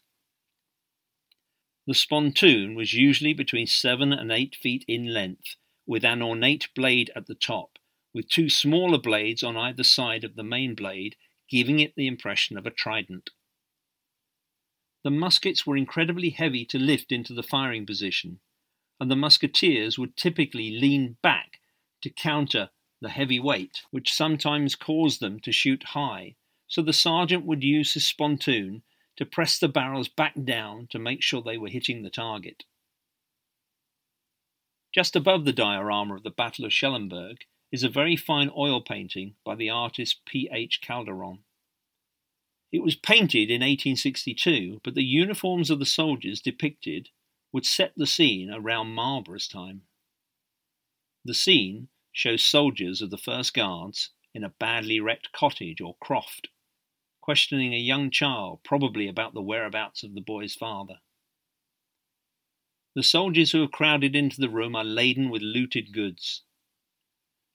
The 1.92 1.96
spontoon 1.96 2.74
was 2.74 2.94
usually 2.94 3.34
between 3.34 3.68
seven 3.68 4.14
and 4.14 4.32
eight 4.32 4.56
feet 4.56 4.86
in 4.88 5.14
length, 5.14 5.58
with 5.86 6.06
an 6.06 6.22
ornate 6.22 6.70
blade 6.74 7.12
at 7.18 7.28
the 7.28 7.36
top, 7.36 7.78
with 8.14 8.30
two 8.30 8.50
smaller 8.50 8.98
blades 8.98 9.44
on 9.44 9.58
either 9.58 9.84
side 9.84 10.24
of 10.24 10.38
the 10.38 10.44
main 10.44 10.74
blade, 10.74 11.18
giving 11.50 11.82
it 11.82 11.96
the 11.98 12.08
impression 12.08 12.58
of 12.58 12.66
a 12.66 12.72
trident. 12.72 13.32
The 15.04 15.12
muskets 15.12 15.68
were 15.68 15.76
incredibly 15.76 16.30
heavy 16.30 16.64
to 16.68 16.80
lift 16.80 17.12
into 17.12 17.34
the 17.34 17.44
firing 17.44 17.86
position, 17.86 18.40
and 19.02 19.12
the 19.12 19.18
musketeers 19.18 20.00
would 20.00 20.16
typically 20.16 20.70
lean 20.72 21.18
back 21.22 21.60
to 22.04 22.10
counter 22.10 22.70
the 23.02 23.10
heavy 23.10 23.38
weight, 23.38 23.82
which 23.92 24.14
sometimes 24.14 24.76
caused 24.76 25.20
them 25.20 25.42
to 25.42 25.52
shoot 25.52 25.84
high, 25.88 26.38
so 26.70 26.82
the 26.82 26.94
sergeant 26.94 27.44
would 27.44 27.64
use 27.66 27.96
his 27.96 28.06
spontoon 28.06 28.82
to 29.22 29.26
press 29.28 29.60
the 29.60 29.68
barrels 29.68 30.08
back 30.08 30.34
down 30.46 30.88
to 30.88 30.98
make 30.98 31.22
sure 31.22 31.44
they 31.44 31.56
were 31.56 31.70
hitting 31.70 32.02
the 32.02 32.10
target. 32.10 32.64
Just 34.92 35.16
above 35.16 35.46
the 35.46 35.54
diorama 35.54 36.16
of 36.16 36.24
the 36.24 36.32
Battle 36.32 36.66
of 36.66 36.74
Schellenberg 36.74 37.46
is 37.72 37.84
a 37.84 37.88
very 37.88 38.16
fine 38.16 38.50
oil 38.58 38.82
painting 38.82 39.36
by 39.46 39.54
the 39.54 39.70
artist 39.70 40.22
P. 40.26 40.50
H. 40.52 40.82
Calderon. 40.82 41.44
It 42.72 42.82
was 42.82 42.96
painted 42.96 43.52
in 43.52 43.62
1862, 43.62 44.82
but 44.84 44.96
the 44.96 45.04
uniforms 45.04 45.70
of 45.70 45.78
the 45.78 45.86
soldiers 45.86 46.42
depicted 46.42 47.10
would 47.52 47.68
set 47.68 47.94
the 47.96 48.08
scene 48.08 48.50
around 48.50 48.96
Marlborough's 48.96 49.48
time. 49.48 49.84
The 51.24 51.36
scene 51.36 51.90
shows 52.12 52.42
soldiers 52.42 53.04
of 53.04 53.12
the 53.12 53.20
First 53.20 53.54
Guards 53.54 54.10
in 54.34 54.44
a 54.44 54.50
badly 54.50 55.00
wrecked 55.00 55.32
cottage 55.32 55.80
or 55.80 55.96
croft, 56.02 56.48
questioning 57.22 57.74
a 57.74 57.78
young 57.78 58.10
child, 58.10 58.60
probably 58.64 59.08
about 59.08 59.34
the 59.34 59.42
whereabouts 59.42 60.04
of 60.04 60.14
the 60.14 60.22
boy's 60.22 60.56
father. 60.56 61.00
The 62.96 63.04
soldiers 63.04 63.52
who 63.52 63.62
have 63.62 63.72
crowded 63.72 64.16
into 64.16 64.42
the 64.42 64.50
room 64.50 64.76
are 64.76 64.84
laden 64.84 65.30
with 65.30 65.42
looted 65.42 65.94
goods. 65.94 66.42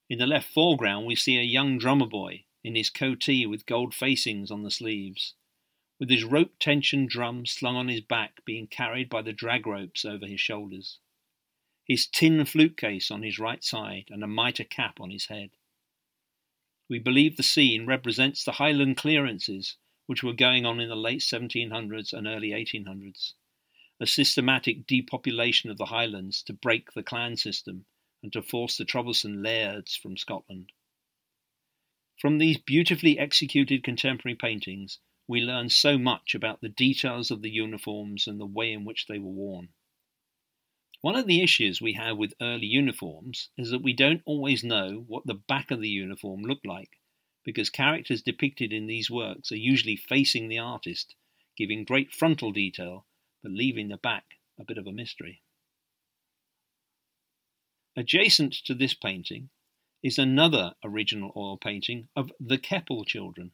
In 0.09 0.18
the 0.18 0.26
left 0.26 0.52
foreground, 0.52 1.07
we 1.07 1.16
see 1.16 1.37
a 1.37 1.42
young 1.42 1.79
drummer 1.79 2.07
boy 2.07 2.44
in 2.64 2.74
his 2.74 2.90
coatee 2.90 3.44
with 3.44 3.66
gold 3.66 3.94
facings 3.94 4.50
on 4.50 4.62
the 4.62 4.70
sleeves, 4.70 5.35
with 5.98 6.09
his 6.09 6.24
rope 6.24 6.52
tension 6.59 7.07
drum 7.07 7.44
slung 7.44 7.76
on 7.76 7.88
his 7.88 8.00
back 8.00 8.44
being 8.44 8.66
carried 8.66 9.11
by 9.11 9.20
the 9.20 9.33
drag 9.33 9.66
ropes 9.66 10.05
over 10.05 10.26
his 10.26 10.40
shoulders 10.40 10.98
his 11.87 12.07
tin 12.07 12.44
flute 12.44 12.76
case 12.76 13.11
on 13.12 13.22
his 13.22 13.38
right 13.38 13.62
side, 13.62 14.07
and 14.11 14.22
a 14.24 14.26
mitre 14.26 14.64
cap 14.64 15.00
on 15.00 15.11
his 15.11 15.26
head. 15.26 15.50
We 16.88 17.01
believe 17.01 17.37
the 17.37 17.42
scene 17.42 17.85
represents 17.85 18.44
the 18.44 18.53
Highland 18.53 18.96
clearances 18.96 19.77
which 20.07 20.22
were 20.22 20.33
going 20.33 20.64
on 20.64 20.79
in 20.79 20.88
the 20.88 20.94
late 20.94 21.20
1700s 21.20 22.12
and 22.12 22.29
early 22.29 22.51
1800s, 22.51 23.33
a 23.99 24.07
systematic 24.07 24.87
depopulation 24.87 25.68
of 25.68 25.79
the 25.79 25.87
Highlands 25.87 26.42
to 26.44 26.53
break 26.53 26.92
the 26.92 27.03
clan 27.03 27.37
system 27.37 27.87
and 28.22 28.33
to 28.33 28.40
force 28.40 28.77
the 28.77 28.85
troublesome 28.85 29.42
lairds 29.42 29.96
from 29.96 30.16
Scotland. 30.16 30.70
From 32.18 32.38
these 32.38 32.59
beautifully 32.59 33.18
executed 33.18 33.83
contemporary 33.83 34.37
paintings, 34.37 35.01
we 35.27 35.40
learn 35.40 35.68
so 35.68 35.99
much 35.99 36.35
about 36.37 36.61
the 36.61 36.68
details 36.68 37.33
of 37.33 37.42
the 37.42 37.51
uniforms 37.51 38.29
and 38.29 38.40
the 38.40 38.46
way 38.46 38.72
in 38.72 38.85
which 38.85 39.07
they 39.07 39.18
were 39.18 39.31
worn. 39.31 39.70
One 41.02 41.16
of 41.16 41.26
the 41.26 41.42
issues 41.42 41.80
we 41.80 41.92
have 41.92 42.16
with 42.16 42.35
early 42.40 42.66
uniforms 42.66 43.50
is 43.56 43.70
that 43.70 43.82
we 43.82 43.92
don't 43.92 44.22
always 44.24 44.64
know 44.64 45.04
what 45.06 45.26
the 45.26 45.35
back 45.35 45.70
of 45.70 45.80
the 45.80 45.88
uniform 45.88 46.42
looked 46.42 46.66
like, 46.66 46.98
because 47.44 47.70
characters 47.70 48.22
depicted 48.22 48.72
in 48.72 48.87
these 48.87 49.11
works 49.11 49.52
are 49.52 49.56
usually 49.56 49.96
facing 49.96 50.48
the 50.48 50.59
artist, 50.59 51.14
giving 51.56 51.85
great 51.85 52.12
frontal 52.12 52.50
detail, 52.50 53.06
but 53.42 53.52
leaving 53.52 53.88
the 53.88 53.96
back 53.96 54.24
a 54.59 54.64
bit 54.64 54.78
of 54.78 54.87
a 54.87 54.92
mystery. 54.92 55.42
Adjacent 57.94 58.52
to 58.64 58.74
this 58.74 58.94
painting 58.94 59.50
is 60.02 60.18
another 60.18 60.74
original 60.85 61.32
oil 61.37 61.56
painting 61.56 62.09
of 62.16 62.32
the 62.40 62.59
Keppel 62.59 63.04
children. 63.04 63.52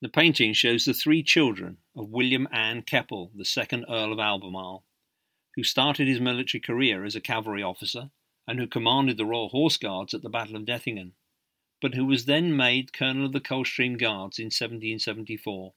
The 0.00 0.08
painting 0.08 0.52
shows 0.52 0.84
the 0.84 0.94
three 0.94 1.22
children 1.22 1.78
of 1.96 2.10
William 2.10 2.48
Anne 2.50 2.82
Keppel, 2.82 3.30
the 3.34 3.44
second 3.44 3.84
Earl 3.88 4.12
of 4.12 4.18
Albemarle, 4.18 4.84
who 5.56 5.62
started 5.62 6.08
his 6.08 6.20
military 6.20 6.60
career 6.60 7.04
as 7.04 7.14
a 7.14 7.20
cavalry 7.20 7.62
officer 7.62 8.10
and 8.46 8.58
who 8.58 8.66
commanded 8.66 9.16
the 9.16 9.26
Royal 9.26 9.50
Horse 9.50 9.76
Guards 9.76 10.14
at 10.14 10.22
the 10.22 10.28
Battle 10.28 10.56
of 10.56 10.64
Dettingen, 10.64 11.12
but 11.80 11.94
who 11.94 12.06
was 12.06 12.24
then 12.24 12.56
made 12.56 12.92
Colonel 12.92 13.26
of 13.26 13.32
the 13.32 13.40
Coldstream 13.40 13.96
Guards 13.96 14.38
in 14.38 14.46
1774 14.46 15.74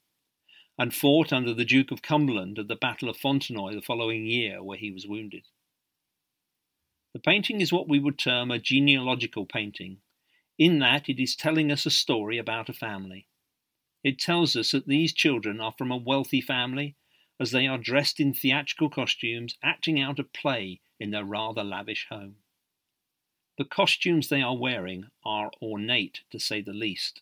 and 0.77 0.93
fought 0.93 1.31
under 1.31 1.53
the 1.53 1.65
Duke 1.65 1.91
of 1.91 2.01
Cumberland 2.01 2.59
at 2.59 2.67
the 2.67 2.75
Battle 2.75 3.09
of 3.09 3.17
Fontenoy 3.17 3.73
the 3.73 3.81
following 3.81 4.25
year, 4.25 4.61
where 4.61 4.77
he 4.77 4.91
was 4.91 5.07
wounded. 5.07 5.47
The 7.13 7.19
painting 7.19 7.61
is 7.61 7.71
what 7.71 7.88
we 7.88 7.99
would 7.99 8.17
term 8.17 8.51
a 8.51 8.59
genealogical 8.59 9.45
painting, 9.45 10.01
in 10.57 10.79
that 10.79 11.07
it 11.07 11.21
is 11.21 11.35
telling 11.35 11.71
us 11.71 11.85
a 11.85 11.91
story 11.91 12.38
about 12.38 12.69
a 12.69 12.73
family. 12.73 13.27
It 14.03 14.19
tells 14.19 14.55
us 14.55 14.71
that 14.71 14.85
these 14.85 15.13
children 15.13 15.61
are 15.61 15.73
from 15.77 15.91
a 15.91 15.97
wealthy 15.97 16.41
family 16.41 16.97
as 17.39 17.52
they 17.52 17.67
are 17.67 17.78
dressed 17.78 18.19
in 18.19 18.34
theatrical 18.34 18.89
costumes, 18.89 19.58
acting 19.62 20.00
out 20.00 20.19
a 20.19 20.24
play 20.24 20.80
in 21.00 21.12
their 21.12 21.26
rather 21.26 21.63
lavish 21.63 22.08
home. 22.10 22.38
The 23.58 23.65
costumes 23.65 24.28
they 24.28 24.41
are 24.41 24.58
wearing 24.58 25.06
are 25.24 25.52
ornate, 25.62 26.21
to 26.32 26.39
say 26.39 26.62
the 26.62 26.74
least. 26.74 27.21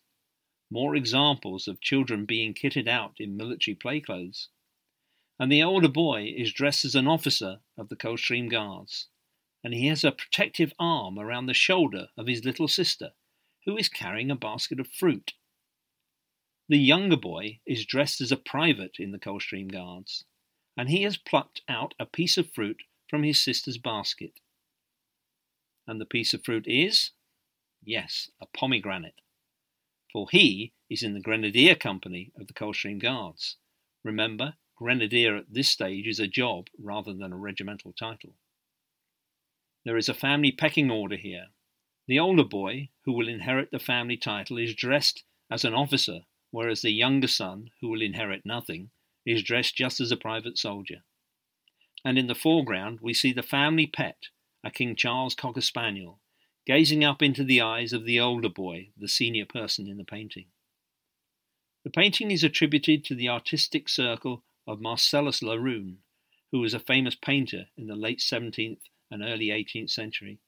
More 0.70 0.96
examples 0.96 1.68
of 1.68 1.80
children 1.80 2.24
being 2.24 2.54
kitted 2.54 2.88
out 2.88 3.20
in 3.20 3.36
military 3.36 3.74
play 3.74 4.00
clothes. 4.00 4.48
And 5.38 5.50
the 5.50 5.62
older 5.62 5.88
boy 5.88 6.32
is 6.36 6.52
dressed 6.52 6.84
as 6.84 6.94
an 6.94 7.06
officer 7.06 7.60
of 7.76 7.88
the 7.88 7.96
Coldstream 7.96 8.48
Guards, 8.48 9.08
and 9.62 9.74
he 9.74 9.86
has 9.88 10.04
a 10.04 10.12
protective 10.12 10.72
arm 10.78 11.18
around 11.18 11.46
the 11.46 11.54
shoulder 11.54 12.08
of 12.16 12.26
his 12.26 12.44
little 12.44 12.68
sister, 12.68 13.12
who 13.64 13.76
is 13.76 13.88
carrying 13.88 14.30
a 14.30 14.36
basket 14.36 14.78
of 14.78 14.88
fruit. 14.88 15.34
The 16.66 16.78
younger 16.78 17.18
boy 17.18 17.60
is 17.66 17.84
dressed 17.84 18.22
as 18.22 18.32
a 18.32 18.38
private 18.38 18.96
in 18.98 19.12
the 19.12 19.18
Coldstream 19.18 19.68
Guards, 19.68 20.24
and 20.78 20.88
he 20.88 21.02
has 21.02 21.18
plucked 21.18 21.60
out 21.68 21.94
a 21.98 22.06
piece 22.06 22.38
of 22.38 22.54
fruit 22.54 22.84
from 23.06 23.22
his 23.22 23.38
sister's 23.40 23.76
basket. 23.76 24.40
And 25.86 26.00
the 26.00 26.06
piece 26.06 26.32
of 26.32 26.42
fruit 26.42 26.66
is? 26.66 27.10
Yes, 27.82 28.30
a 28.40 28.46
pomegranate. 28.46 29.20
For 30.10 30.26
he 30.30 30.72
is 30.88 31.02
in 31.02 31.12
the 31.12 31.20
Grenadier 31.20 31.74
Company 31.74 32.32
of 32.40 32.46
the 32.46 32.54
Coldstream 32.54 32.98
Guards. 32.98 33.56
Remember, 34.02 34.54
Grenadier 34.76 35.36
at 35.36 35.52
this 35.52 35.68
stage 35.68 36.06
is 36.06 36.18
a 36.18 36.26
job 36.26 36.68
rather 36.78 37.12
than 37.12 37.30
a 37.30 37.36
regimental 37.36 37.92
title. 37.92 38.36
There 39.84 39.98
is 39.98 40.08
a 40.08 40.14
family 40.14 40.50
pecking 40.50 40.90
order 40.90 41.16
here. 41.16 41.48
The 42.06 42.18
older 42.18 42.44
boy, 42.44 42.88
who 43.04 43.12
will 43.12 43.28
inherit 43.28 43.70
the 43.70 43.78
family 43.78 44.16
title, 44.16 44.56
is 44.56 44.74
dressed 44.74 45.24
as 45.50 45.66
an 45.66 45.74
officer 45.74 46.20
whereas 46.54 46.82
the 46.82 46.92
younger 46.92 47.26
son, 47.26 47.72
who 47.80 47.88
will 47.88 48.00
inherit 48.00 48.46
nothing, 48.46 48.88
is 49.26 49.42
dressed 49.42 49.74
just 49.74 50.00
as 50.00 50.12
a 50.12 50.16
private 50.16 50.56
soldier. 50.56 51.02
And 52.04 52.16
in 52.16 52.28
the 52.28 52.34
foreground, 52.34 53.00
we 53.02 53.12
see 53.12 53.32
the 53.32 53.42
family 53.42 53.88
pet, 53.88 54.28
a 54.62 54.70
King 54.70 54.94
Charles 54.94 55.34
Cocker 55.34 55.60
Spaniel, 55.60 56.20
gazing 56.64 57.02
up 57.02 57.22
into 57.22 57.42
the 57.42 57.60
eyes 57.60 57.92
of 57.92 58.04
the 58.04 58.20
older 58.20 58.48
boy, 58.48 58.90
the 58.96 59.08
senior 59.08 59.44
person 59.44 59.88
in 59.88 59.96
the 59.96 60.04
painting. 60.04 60.46
The 61.82 61.90
painting 61.90 62.30
is 62.30 62.44
attributed 62.44 63.04
to 63.06 63.16
the 63.16 63.28
artistic 63.28 63.88
circle 63.88 64.44
of 64.64 64.80
Marcellus 64.80 65.40
Laroon, 65.40 65.96
who 66.52 66.60
was 66.60 66.72
a 66.72 66.78
famous 66.78 67.16
painter 67.16 67.66
in 67.76 67.88
the 67.88 67.96
late 67.96 68.20
17th 68.20 68.78
and 69.10 69.24
early 69.24 69.48
18th 69.48 69.90
century. 69.90 70.38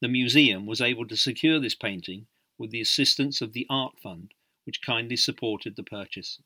The 0.00 0.08
museum 0.08 0.66
was 0.66 0.80
able 0.80 1.06
to 1.06 1.16
secure 1.16 1.60
this 1.60 1.76
painting 1.76 2.26
with 2.58 2.72
the 2.72 2.80
assistance 2.80 3.40
of 3.40 3.52
the 3.52 3.68
Art 3.70 4.00
Fund, 4.02 4.34
which 4.64 4.82
kindly 4.82 5.16
supported 5.16 5.76
the 5.76 5.82
purchase. 5.82 6.40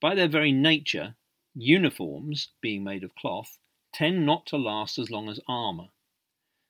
By 0.00 0.14
their 0.14 0.28
very 0.28 0.52
nature, 0.52 1.16
uniforms, 1.54 2.48
being 2.60 2.84
made 2.84 3.02
of 3.02 3.14
cloth, 3.14 3.58
tend 3.92 4.26
not 4.26 4.46
to 4.46 4.56
last 4.56 4.98
as 4.98 5.10
long 5.10 5.28
as 5.28 5.40
armour, 5.48 5.88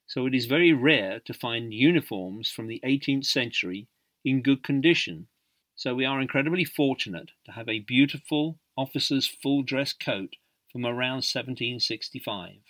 so 0.06 0.26
it 0.26 0.34
is 0.34 0.46
very 0.46 0.72
rare 0.72 1.18
to 1.20 1.34
find 1.34 1.74
uniforms 1.74 2.48
from 2.50 2.68
the 2.68 2.80
18th 2.84 3.26
century 3.26 3.88
in 4.24 4.40
good 4.40 4.62
condition. 4.62 5.26
So 5.74 5.94
we 5.94 6.04
are 6.04 6.20
incredibly 6.20 6.64
fortunate 6.64 7.32
to 7.44 7.52
have 7.52 7.68
a 7.68 7.80
beautiful 7.80 8.60
officer's 8.76 9.26
full 9.26 9.62
dress 9.62 9.92
coat 9.92 10.36
from 10.70 10.86
around 10.86 11.24
1765. 11.24 12.60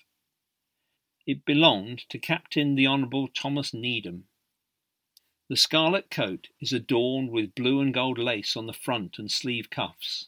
It 1.27 1.45
belonged 1.45 2.09
to 2.09 2.19
Captain 2.19 2.75
the 2.75 2.87
Honourable 2.87 3.29
Thomas 3.29 3.75
Needham. 3.75 4.25
The 5.49 5.57
scarlet 5.57 6.11
coat 6.11 6.49
is 6.61 6.73
adorned 6.73 7.31
with 7.31 7.55
blue 7.55 7.81
and 7.81 7.95
gold 7.95 8.19
lace 8.19 8.57
on 8.57 8.67
the 8.67 8.73
front 8.73 9.17
and 9.17 9.31
sleeve 9.31 9.71
cuffs, 9.71 10.27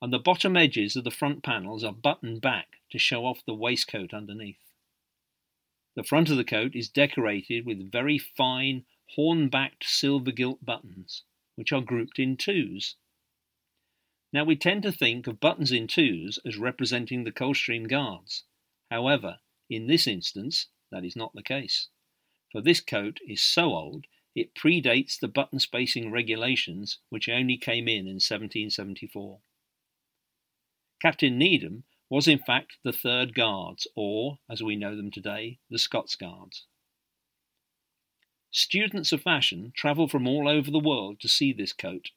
and 0.00 0.12
the 0.12 0.20
bottom 0.20 0.56
edges 0.56 0.94
of 0.94 1.02
the 1.02 1.10
front 1.10 1.42
panels 1.42 1.82
are 1.82 1.92
buttoned 1.92 2.42
back 2.42 2.78
to 2.90 2.98
show 2.98 3.26
off 3.26 3.44
the 3.44 3.54
waistcoat 3.54 4.14
underneath. 4.14 4.60
The 5.96 6.04
front 6.04 6.30
of 6.30 6.36
the 6.36 6.44
coat 6.44 6.76
is 6.76 6.88
decorated 6.88 7.66
with 7.66 7.90
very 7.90 8.18
fine 8.18 8.84
horn-backed 9.16 9.84
silver 9.84 10.30
gilt 10.30 10.64
buttons, 10.64 11.24
which 11.56 11.72
are 11.72 11.80
grouped 11.80 12.20
in 12.20 12.36
twos. 12.36 12.94
Now 14.32 14.44
we 14.44 14.54
tend 14.54 14.84
to 14.84 14.92
think 14.92 15.26
of 15.26 15.40
buttons 15.40 15.72
in 15.72 15.88
twos 15.88 16.38
as 16.44 16.56
representing 16.56 17.24
the 17.24 17.32
Coldstream 17.32 17.88
Guards. 17.88 18.44
However, 18.92 19.40
in 19.68 19.88
this 19.88 20.06
instance, 20.06 20.68
that 20.92 21.04
is 21.04 21.16
not 21.16 21.34
the 21.34 21.42
case, 21.42 21.88
for 22.52 22.60
this 22.60 22.80
coat 22.80 23.18
is 23.26 23.42
so 23.42 23.74
old 23.74 24.06
it 24.36 24.54
predates 24.54 25.18
the 25.18 25.28
button 25.28 25.58
spacing 25.58 26.12
regulations 26.12 26.98
which 27.08 27.26
only 27.26 27.56
came 27.56 27.88
in 27.88 28.06
in 28.06 28.20
1774. 28.20 29.38
Captain 31.00 31.38
Needham 31.38 31.84
was 32.10 32.28
in 32.28 32.38
fact 32.38 32.76
the 32.84 32.92
Third 32.92 33.34
Guards, 33.34 33.86
or, 33.96 34.38
as 34.48 34.62
we 34.62 34.76
know 34.76 34.94
them 34.94 35.10
today, 35.10 35.58
the 35.70 35.78
Scots 35.78 36.14
Guards. 36.16 36.66
Students 38.50 39.10
of 39.10 39.22
fashion 39.22 39.72
travel 39.74 40.06
from 40.06 40.28
all 40.28 40.48
over 40.48 40.70
the 40.70 40.78
world 40.78 41.18
to 41.20 41.28
see 41.28 41.52
this 41.54 41.72
coat. 41.72 42.10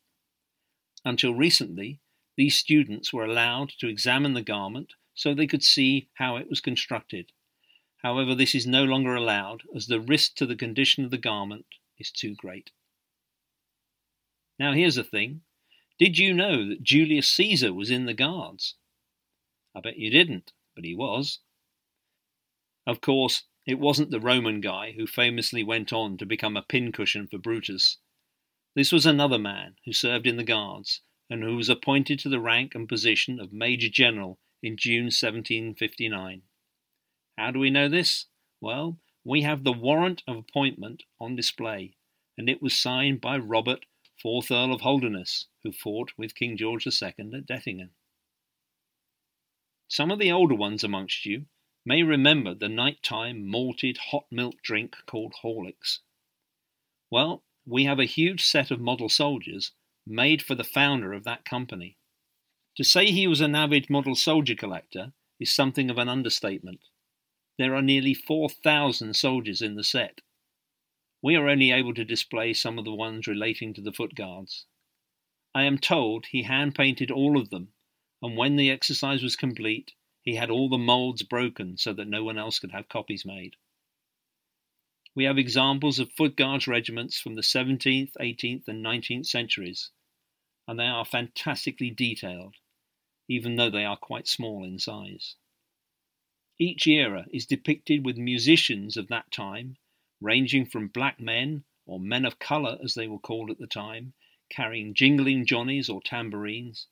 Until 1.06 1.34
recently, 1.34 2.02
these 2.36 2.56
students 2.56 3.14
were 3.14 3.24
allowed 3.24 3.70
to 3.80 3.88
examine 3.88 4.34
the 4.34 4.42
garment 4.42 4.94
so 5.16 5.34
they 5.34 5.48
could 5.48 5.64
see 5.64 6.10
how 6.16 6.36
it 6.36 6.50
was 6.50 6.60
constructed. 6.60 7.32
However, 8.04 8.36
this 8.36 8.54
is 8.54 8.68
no 8.68 8.84
longer 8.84 9.16
allowed 9.16 9.64
as 9.74 9.88
the 9.88 10.02
risk 10.02 10.36
to 10.36 10.46
the 10.46 10.56
condition 10.56 11.06
of 11.06 11.12
the 11.12 11.18
garment 11.18 11.66
is 12.00 12.12
too 12.12 12.36
great. 12.36 12.72
Now, 14.58 14.74
here's 14.74 14.96
the 14.96 15.04
thing 15.04 15.42
did 16.00 16.18
you 16.18 16.34
know 16.34 16.68
that 16.70 16.82
Julius 16.82 17.28
Caesar 17.30 17.74
was 17.74 17.92
in 17.92 18.06
the 18.06 18.14
Guards? 18.14 18.76
I 19.76 19.82
bet 19.82 19.98
you 19.98 20.10
didn't, 20.10 20.54
but 20.76 20.86
he 20.86 20.96
was. 20.96 21.40
Of 22.88 23.02
course, 23.02 23.44
it 23.66 23.80
wasn't 23.80 24.10
the 24.10 24.20
Roman 24.20 24.62
guy 24.62 24.94
who 24.94 25.06
famously 25.06 25.64
went 25.64 25.92
on 25.92 26.18
to 26.18 26.26
become 26.26 26.58
a 26.58 26.62
pincushion 26.62 27.28
for 27.28 27.38
Brutus. 27.38 27.98
This 28.76 28.92
was 28.92 29.06
another 29.06 29.38
man 29.38 29.76
who 29.86 29.94
served 29.94 30.26
in 30.26 30.38
the 30.38 30.44
Guards 30.44 31.02
and 31.30 31.44
who 31.44 31.56
was 31.56 31.70
appointed 31.70 32.18
to 32.20 32.30
the 32.30 32.40
rank 32.40 32.74
and 32.74 32.88
position 32.88 33.40
of 33.40 33.54
Major 33.54 33.90
General 33.90 34.40
in 34.64 34.78
June 34.78 35.06
1759. 35.06 36.44
How 37.38 37.52
do 37.52 37.60
we 37.60 37.70
know 37.70 37.90
this? 37.90 38.26
Well, 38.62 39.00
we 39.24 39.42
have 39.42 39.64
the 39.64 39.74
warrant 39.74 40.24
of 40.28 40.38
appointment 40.38 41.04
on 41.20 41.36
display, 41.36 41.96
and 42.38 42.50
it 42.50 42.62
was 42.62 42.80
signed 42.80 43.20
by 43.22 43.38
Robert, 43.38 43.86
4th 44.24 44.52
Earl 44.52 44.74
of 44.74 44.82
Holderness, 44.82 45.48
who 45.64 45.72
fought 45.72 46.12
with 46.18 46.36
King 46.36 46.58
George 46.58 46.86
II 46.86 47.08
at 47.08 47.46
Dettingen. 47.46 47.90
Some 49.88 50.12
of 50.12 50.20
the 50.20 50.32
older 50.32 50.56
ones 50.56 50.84
amongst 50.84 51.26
you 51.26 51.46
may 51.86 52.04
remember 52.04 52.54
the 52.54 52.70
night-time 52.70 53.50
malted 53.50 53.98
hot 54.12 54.26
milk 54.32 54.62
drink 54.62 54.96
called 55.08 55.34
Horlicks. 55.44 56.00
Well, 57.10 57.44
we 57.66 57.86
have 57.86 58.00
a 58.00 58.06
huge 58.06 58.44
set 58.44 58.72
of 58.72 58.80
model 58.80 59.10
soldiers 59.10 59.72
made 60.06 60.42
for 60.42 60.56
the 60.56 60.64
founder 60.64 61.14
of 61.14 61.24
that 61.24 61.46
company. 61.46 61.98
To 62.78 62.84
say 62.84 63.08
he 63.08 63.28
was 63.28 63.42
an 63.42 63.56
avid 63.56 63.90
model 63.90 64.16
soldier 64.16 64.56
collector 64.56 65.14
is 65.40 65.54
something 65.54 65.90
of 65.90 65.98
an 65.98 66.10
understatement. 66.10 66.82
There 67.60 67.76
are 67.76 67.82
nearly 67.82 68.14
4,000 68.14 69.18
soldiers 69.18 69.62
in 69.62 69.76
the 69.76 69.84
set. 69.84 70.22
We 71.22 71.36
are 71.36 71.50
only 71.50 71.72
able 71.72 71.94
to 71.94 72.06
display 72.06 72.54
some 72.54 72.80
of 72.80 72.86
the 72.86 72.96
ones 72.96 73.28
relating 73.28 73.74
to 73.74 73.82
the 73.82 73.92
foot 73.92 74.16
guards. 74.16 74.66
I 75.54 75.64
am 75.64 75.78
told 75.78 76.28
he 76.28 76.44
hand 76.44 76.74
painted 76.74 77.12
all 77.12 77.38
of 77.38 77.50
them, 77.50 77.74
and 78.22 78.38
when 78.38 78.56
the 78.56 78.70
exercise 78.70 79.22
was 79.22 79.36
complete, 79.36 79.92
he 80.22 80.36
had 80.36 80.50
all 80.50 80.70
the 80.70 80.78
moulds 80.78 81.22
broken 81.24 81.76
so 81.76 81.92
that 81.92 82.08
no 82.08 82.24
one 82.24 82.38
else 82.38 82.60
could 82.60 82.72
have 82.72 82.88
copies 82.88 83.26
made. 83.26 83.58
We 85.14 85.26
have 85.26 85.38
examples 85.38 86.00
of 86.00 86.14
foot 86.14 86.38
guards 86.38 86.66
regiments 86.66 87.20
from 87.20 87.36
the 87.36 87.42
17th, 87.42 88.14
18th, 88.22 88.70
and 88.70 88.86
19th 88.86 89.26
centuries, 89.26 89.92
and 90.66 90.80
they 90.80 90.88
are 90.88 91.04
fantastically 91.04 91.90
detailed, 91.90 92.56
even 93.28 93.58
though 93.58 93.70
they 93.70 93.84
are 93.84 93.98
quite 93.98 94.30
small 94.30 94.64
in 94.64 94.80
size. 94.80 95.36
Each 96.62 96.86
era 96.88 97.26
is 97.32 97.46
depicted 97.46 98.04
with 98.04 98.18
musicians 98.18 98.98
of 98.98 99.08
that 99.08 99.32
time, 99.32 99.78
ranging 100.20 100.66
from 100.66 100.90
black 100.90 101.18
men, 101.18 101.64
or 101.86 102.02
men 102.02 102.26
of 102.26 102.38
colour 102.38 102.78
as 102.84 102.96
they 102.96 103.08
were 103.08 103.18
called 103.18 103.50
at 103.50 103.60
the 103.60 103.66
time, 103.66 104.14
carrying 104.50 104.94
jingling 104.94 105.46
johnnies 105.46 105.88
or 105.88 106.02
tambourines, 106.02 106.88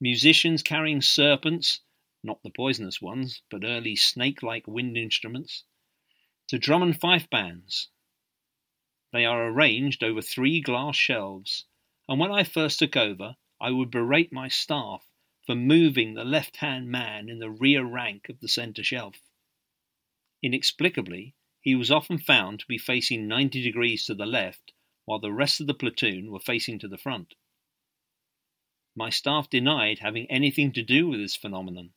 musicians 0.00 0.60
carrying 0.64 1.00
serpents, 1.00 1.82
not 2.24 2.42
the 2.42 2.50
poisonous 2.50 3.00
ones, 3.00 3.42
but 3.48 3.62
early 3.62 3.94
snake 3.94 4.42
like 4.42 4.66
wind 4.66 4.96
instruments, 4.98 5.62
to 6.48 6.58
drum 6.58 6.82
and 6.82 7.00
fife 7.00 7.30
bands. 7.30 7.90
They 9.12 9.24
are 9.24 9.46
arranged 9.46 10.02
over 10.02 10.20
three 10.20 10.60
glass 10.60 10.96
shelves, 10.96 11.64
and 12.08 12.18
when 12.18 12.32
I 12.32 12.42
first 12.42 12.80
took 12.80 12.96
over, 12.96 13.36
I 13.60 13.70
would 13.70 13.92
berate 13.92 14.32
my 14.32 14.48
staff 14.48 15.06
for 15.46 15.54
moving 15.54 16.14
the 16.14 16.24
left 16.24 16.56
hand 16.56 16.90
man 16.90 17.28
in 17.28 17.38
the 17.38 17.50
rear 17.50 17.84
rank 17.84 18.28
of 18.28 18.40
the 18.40 18.48
centre 18.48 18.82
shelf. 18.82 19.16
Inexplicably, 20.42 21.34
he 21.60 21.74
was 21.74 21.90
often 21.90 22.18
found 22.18 22.60
to 22.60 22.66
be 22.66 22.78
facing 22.78 23.28
90 23.28 23.62
degrees 23.62 24.04
to 24.04 24.14
the 24.14 24.26
left, 24.26 24.72
while 25.04 25.20
the 25.20 25.32
rest 25.32 25.60
of 25.60 25.66
the 25.66 25.74
platoon 25.74 26.30
were 26.30 26.40
facing 26.40 26.78
to 26.80 26.88
the 26.88 26.98
front. 26.98 27.34
My 28.96 29.10
staff 29.10 29.48
denied 29.48 30.00
having 30.00 30.30
anything 30.30 30.72
to 30.72 30.82
do 30.82 31.08
with 31.08 31.20
this 31.20 31.36
phenomenon. 31.36 31.90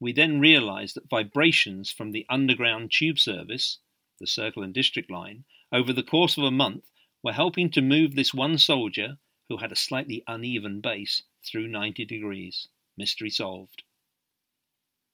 We 0.00 0.12
then 0.12 0.40
realised 0.40 0.96
that 0.96 1.08
vibrations 1.08 1.90
from 1.90 2.12
the 2.12 2.26
underground 2.28 2.90
tube 2.90 3.18
service, 3.18 3.78
the 4.18 4.26
Circle 4.26 4.62
and 4.62 4.74
District 4.74 5.10
line, 5.10 5.44
over 5.70 5.92
the 5.92 6.02
course 6.02 6.36
of 6.36 6.44
a 6.44 6.50
month 6.50 6.90
were 7.22 7.32
helping 7.32 7.70
to 7.70 7.80
move 7.80 8.14
this 8.14 8.34
one 8.34 8.58
soldier, 8.58 9.18
who 9.48 9.58
had 9.58 9.72
a 9.72 9.76
slightly 9.76 10.24
uneven 10.26 10.80
base, 10.80 11.22
through 11.44 11.68
90 11.68 12.04
degrees. 12.04 12.68
Mystery 12.96 13.30
solved. 13.30 13.82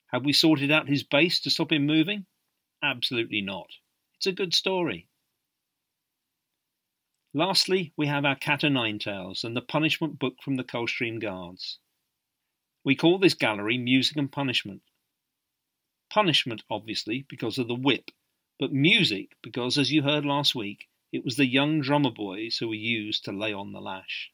Have 0.09 0.25
we 0.25 0.33
sorted 0.33 0.71
out 0.71 0.88
his 0.88 1.03
base 1.03 1.41
to 1.41 1.51
stop 1.51 1.73
him 1.73 1.87
moving? 1.87 2.27
Absolutely 2.83 3.41
not. 3.41 3.69
It's 4.17 4.27
a 4.27 4.33
good 4.33 4.55
story. 4.55 5.09
Lastly, 7.35 7.93
we 7.97 8.07
have 8.07 8.25
our 8.25 8.37
cat 8.37 8.64
o' 8.64 8.69
nine 8.69 8.99
tails 8.99 9.45
and 9.45 9.55
the 9.55 9.61
punishment 9.61 10.19
book 10.19 10.43
from 10.43 10.57
the 10.57 10.64
Coldstream 10.64 11.19
Guards. 11.19 11.79
We 12.85 12.97
call 12.97 13.19
this 13.19 13.35
gallery 13.35 13.77
Music 13.77 14.17
and 14.17 14.33
Punishment. 14.33 14.83
Punishment, 16.11 16.62
obviously, 16.71 17.27
because 17.29 17.59
of 17.59 17.69
the 17.69 17.75
whip, 17.75 18.11
but 18.59 18.73
music 18.73 19.37
because, 19.43 19.77
as 19.77 19.93
you 19.93 20.03
heard 20.03 20.25
last 20.25 20.55
week, 20.55 20.88
it 21.12 21.25
was 21.25 21.37
the 21.37 21.47
young 21.47 21.81
drummer 21.81 22.11
boys 22.11 22.57
who 22.57 22.69
were 22.69 22.75
used 22.75 23.25
to 23.25 23.33
lay 23.33 23.53
on 23.53 23.73
the 23.73 23.81
lash. 23.81 24.33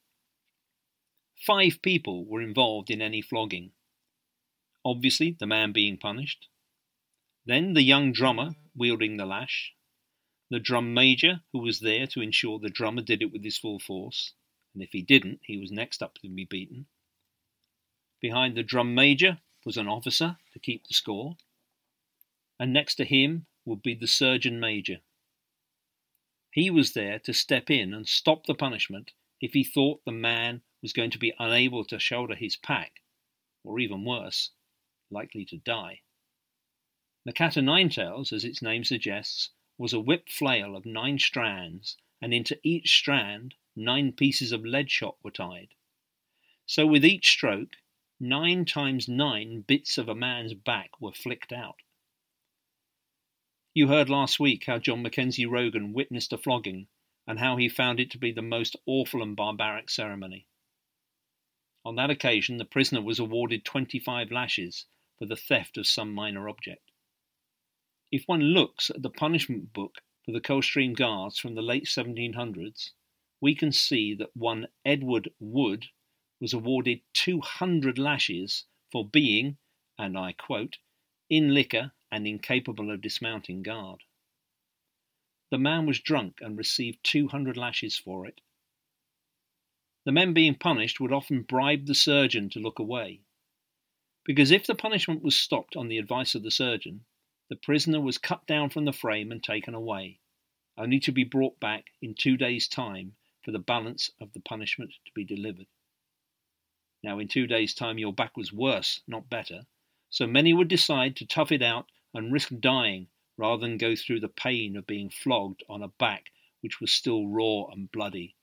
Five 1.37 1.83
people 1.83 2.25
were 2.25 2.41
involved 2.41 2.91
in 2.91 3.03
any 3.03 3.21
flogging. 3.21 3.73
Obviously, 4.85 5.33
the 5.33 5.47
man 5.47 5.73
being 5.73 5.99
punished. 5.99 6.49
Then 7.45 7.75
the 7.75 7.83
young 7.83 8.13
drummer 8.13 8.57
wielding 8.75 9.17
the 9.17 9.27
lash. 9.27 9.75
The 10.51 10.59
drum 10.59 10.95
major, 10.95 11.43
who 11.53 11.59
was 11.61 11.81
there 11.81 12.07
to 12.09 12.21
ensure 12.21 12.59
the 12.59 12.71
drummer 12.71 13.03
did 13.03 13.23
it 13.23 13.33
with 13.33 13.45
his 13.45 13.59
full 13.59 13.79
force, 13.79 14.33
and 14.73 14.83
if 14.83 14.93
he 14.93 15.03
didn't, 15.03 15.41
he 15.43 15.59
was 15.59 15.71
next 15.73 16.03
up 16.03 16.15
to 16.19 16.29
be 16.29 16.45
beaten. 16.45 16.87
Behind 18.21 18.57
the 18.57 18.63
drum 18.63 18.95
major 18.95 19.41
was 19.65 19.77
an 19.77 19.89
officer 19.89 20.39
to 20.53 20.59
keep 20.59 20.87
the 20.87 20.95
score, 20.95 21.37
and 22.59 22.73
next 22.73 22.95
to 22.97 23.05
him 23.05 23.47
would 23.65 23.83
be 23.83 23.95
the 23.95 24.07
surgeon 24.07 24.61
major. 24.61 25.01
He 26.51 26.71
was 26.71 26.93
there 26.93 27.19
to 27.21 27.35
step 27.35 27.71
in 27.71 27.93
and 27.93 28.07
stop 28.07 28.47
the 28.47 28.55
punishment 28.55 29.13
if 29.41 29.53
he 29.53 29.65
thought 29.65 30.05
the 30.05 30.13
man 30.13 30.63
was 30.83 30.93
going 30.93 31.11
to 31.11 31.19
be 31.19 31.35
unable 31.39 31.85
to 31.85 31.99
shoulder 31.99 32.35
his 32.35 32.57
pack, 32.57 33.03
or 33.63 33.79
even 33.79 34.05
worse, 34.05 34.51
likely 35.11 35.45
to 35.47 35.57
die. 35.57 36.01
The 37.25 37.33
cat 37.33 37.57
o' 37.57 37.63
nine 37.63 37.89
tails, 37.89 38.33
as 38.33 38.45
its 38.45 38.61
name 38.61 38.85
suggests, 38.85 39.51
was 39.79 39.93
a 39.93 40.01
whip 40.01 40.29
flail 40.29 40.77
of 40.77 40.85
nine 40.85 41.19
strands, 41.19 41.97
and 42.21 42.35
into 42.35 42.59
each 42.63 42.91
strand 42.97 43.55
nine 43.75 44.13
pieces 44.13 44.53
of 44.53 44.65
lead 44.65 44.91
shot 44.91 45.17
were 45.23 45.31
tied. 45.31 45.75
So 46.67 46.87
with 46.87 47.05
each 47.05 47.31
stroke, 47.31 47.77
nine 48.21 48.65
times 48.65 49.09
nine 49.09 49.63
bits 49.63 49.99
of 49.99 50.09
a 50.09 50.15
man's 50.15 50.55
back 50.55 51.01
were 51.01 51.13
flicked 51.13 51.53
out. 51.53 51.77
You 53.73 53.89
heard 53.89 54.09
last 54.09 54.39
week 54.39 54.65
how 54.67 54.79
John 54.79 55.03
Mackenzie 55.03 55.47
Rogan 55.47 55.93
witnessed 55.93 56.33
a 56.33 56.39
flogging 56.39 56.87
and 57.27 57.39
how 57.39 57.57
he 57.57 57.69
found 57.69 58.01
it 58.01 58.11
to 58.11 58.19
be 58.19 58.33
the 58.33 58.43
most 58.43 58.77
awful 58.87 59.23
and 59.23 59.37
barbaric 59.37 59.89
ceremony. 59.89 60.47
On 61.85 61.97
that 61.97 62.11
occasion, 62.11 62.57
the 62.57 62.65
prisoner 62.65 63.03
was 63.03 63.19
awarded 63.19 63.65
25 63.65 64.31
lashes 64.31 64.87
for 65.19 65.27
the 65.27 65.37
theft 65.37 65.77
of 65.77 65.87
some 65.87 66.13
minor 66.13 66.49
object. 66.49 66.91
If 68.11 68.25
one 68.27 68.41
looks 68.41 68.91
at 68.91 69.03
the 69.03 69.11
punishment 69.11 69.73
book 69.73 70.03
for 70.25 70.33
the 70.33 70.41
Coldstream 70.41 70.95
Guards 70.95 71.39
from 71.39 71.55
the 71.55 71.63
late 71.63 71.85
1700s, 71.85 72.91
we 73.41 73.55
can 73.55 73.73
see 73.73 74.15
that 74.15 74.37
one 74.37 74.69
Edward 74.85 75.31
Wood 75.39 75.87
was 76.41 76.53
awarded 76.53 77.01
200 77.13 77.99
lashes 77.99 78.65
for 78.91 79.07
being, 79.07 79.59
and 79.99 80.17
I 80.17 80.33
quote, 80.33 80.79
in 81.29 81.53
liquor 81.53 81.93
and 82.11 82.27
incapable 82.27 82.91
of 82.91 83.01
dismounting 83.01 83.63
guard. 83.63 84.03
The 85.51 85.59
man 85.59 85.87
was 85.87 86.01
drunk 86.01 86.41
and 86.41 86.57
received 86.57 87.05
200 87.05 87.57
lashes 87.57 87.97
for 87.97 88.27
it. 88.27 88.41
The 90.05 90.13
men 90.13 90.35
being 90.35 90.55
punished 90.55 91.01
would 91.01 91.13
often 91.13 91.43
bribe 91.43 91.87
the 91.87 91.95
surgeon 91.95 92.51
to 92.51 92.61
look 92.61 92.79
away. 92.79 93.23
Because 94.25 94.51
if 94.51 94.67
the 94.67 94.75
punishment 94.75 95.23
was 95.23 95.37
stopped 95.37 95.77
on 95.77 95.89
the 95.89 95.99
advice 95.99 96.35
of 96.35 96.43
the 96.43 96.51
surgeon, 96.51 97.05
the 97.49 97.57
prisoner 97.57 98.01
was 98.01 98.19
cut 98.19 98.47
down 98.47 98.71
from 98.71 98.85
the 98.85 98.93
frame 98.93 99.31
and 99.31 99.43
taken 99.43 99.75
away, 99.75 100.21
only 100.77 100.99
to 101.01 101.13
be 101.13 101.25
brought 101.25 101.61
back 101.61 101.91
in 102.01 102.15
two 102.15 102.37
days' 102.37 102.67
time 102.67 103.17
for 103.43 103.51
the 103.51 103.59
balance 103.59 104.11
of 104.21 104.33
the 104.33 104.41
punishment 104.41 104.95
to 105.05 105.13
be 105.13 105.25
delivered. 105.25 105.67
Now, 107.03 107.19
in 107.19 107.29
two 107.29 107.47
days' 107.47 107.75
time, 107.75 107.99
your 107.99 108.15
back 108.15 108.37
was 108.37 108.53
worse, 108.53 109.03
not 109.07 109.29
better, 109.29 109.67
so 110.09 110.27
many 110.27 110.55
would 110.55 110.69
decide 110.69 111.17
to 111.17 111.27
tough 111.27 111.53
it 111.53 111.61
out 111.61 111.91
and 112.15 112.33
risk 112.33 112.51
dying 112.61 113.09
rather 113.37 113.61
than 113.61 113.79
go 113.79 113.97
through 113.97 114.21
the 114.21 114.29
pain 114.29 114.77
of 114.77 114.87
being 114.87 115.11
flogged 115.11 115.63
on 115.69 115.83
a 115.83 115.89
back 115.89 116.31
which 116.65 116.81
was 116.81 116.91
still 116.91 117.29
raw 117.29 117.67
and 117.67 117.93
bloody, 117.93 118.35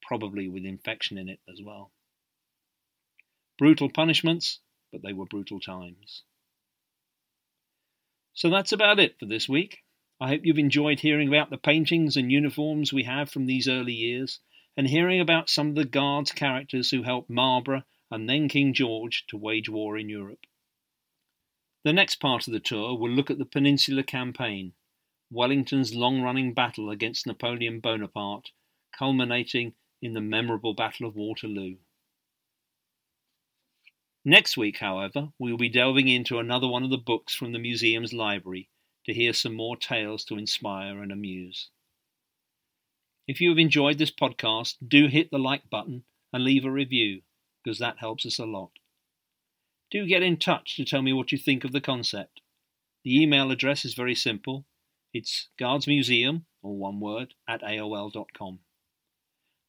probably 0.00 0.48
with 0.48 0.64
infection 0.64 1.18
in 1.18 1.28
it 1.28 1.40
as 1.46 1.60
well. 1.62 1.92
Brutal 3.58 3.90
punishments, 3.90 4.60
but 4.90 5.02
they 5.02 5.12
were 5.12 5.26
brutal 5.26 5.60
times. 5.60 6.22
So 8.32 8.48
that's 8.48 8.72
about 8.72 8.98
it 8.98 9.18
for 9.18 9.26
this 9.26 9.46
week. 9.46 9.84
I 10.18 10.28
hope 10.28 10.40
you've 10.44 10.58
enjoyed 10.58 11.00
hearing 11.00 11.28
about 11.28 11.50
the 11.50 11.58
paintings 11.58 12.16
and 12.16 12.32
uniforms 12.32 12.92
we 12.92 13.02
have 13.02 13.30
from 13.30 13.44
these 13.44 13.68
early 13.68 13.92
years, 13.92 14.40
and 14.74 14.88
hearing 14.88 15.20
about 15.20 15.50
some 15.50 15.68
of 15.68 15.74
the 15.74 15.84
Guards' 15.84 16.32
characters 16.32 16.90
who 16.90 17.02
helped 17.02 17.28
Marlborough 17.28 17.84
and 18.10 18.26
then 18.26 18.48
King 18.48 18.72
George 18.72 19.26
to 19.26 19.36
wage 19.36 19.68
war 19.68 19.98
in 19.98 20.08
Europe. 20.08 20.46
The 21.86 21.92
next 21.92 22.16
part 22.16 22.48
of 22.48 22.52
the 22.52 22.58
tour 22.58 22.98
will 22.98 23.12
look 23.12 23.30
at 23.30 23.38
the 23.38 23.44
Peninsular 23.44 24.02
Campaign, 24.02 24.72
Wellington's 25.30 25.94
long 25.94 26.20
running 26.20 26.52
battle 26.52 26.90
against 26.90 27.28
Napoleon 27.28 27.78
Bonaparte, 27.78 28.50
culminating 28.90 29.72
in 30.02 30.12
the 30.12 30.20
memorable 30.20 30.74
Battle 30.74 31.06
of 31.06 31.14
Waterloo. 31.14 31.76
Next 34.24 34.56
week, 34.56 34.78
however, 34.78 35.28
we 35.38 35.52
will 35.52 35.58
be 35.58 35.68
delving 35.68 36.08
into 36.08 36.40
another 36.40 36.66
one 36.66 36.82
of 36.82 36.90
the 36.90 36.98
books 36.98 37.36
from 37.36 37.52
the 37.52 37.60
museum's 37.60 38.12
library 38.12 38.68
to 39.04 39.14
hear 39.14 39.32
some 39.32 39.54
more 39.54 39.76
tales 39.76 40.24
to 40.24 40.36
inspire 40.36 41.00
and 41.00 41.12
amuse. 41.12 41.70
If 43.28 43.40
you 43.40 43.50
have 43.50 43.58
enjoyed 43.58 43.98
this 43.98 44.10
podcast, 44.10 44.74
do 44.88 45.06
hit 45.06 45.30
the 45.30 45.38
like 45.38 45.70
button 45.70 46.02
and 46.32 46.42
leave 46.42 46.64
a 46.64 46.70
review, 46.72 47.22
because 47.62 47.78
that 47.78 47.98
helps 47.98 48.26
us 48.26 48.40
a 48.40 48.44
lot 48.44 48.72
do 49.90 50.06
get 50.06 50.22
in 50.22 50.36
touch 50.36 50.76
to 50.76 50.84
tell 50.84 51.02
me 51.02 51.12
what 51.12 51.32
you 51.32 51.38
think 51.38 51.64
of 51.64 51.72
the 51.72 51.80
concept. 51.80 52.40
The 53.04 53.22
email 53.22 53.50
address 53.50 53.84
is 53.84 53.94
very 53.94 54.14
simple. 54.14 54.64
It's 55.12 55.48
guardsmuseum, 55.60 56.42
or 56.62 56.76
one 56.76 57.00
word, 57.00 57.34
at 57.48 57.62
aol.com. 57.62 58.60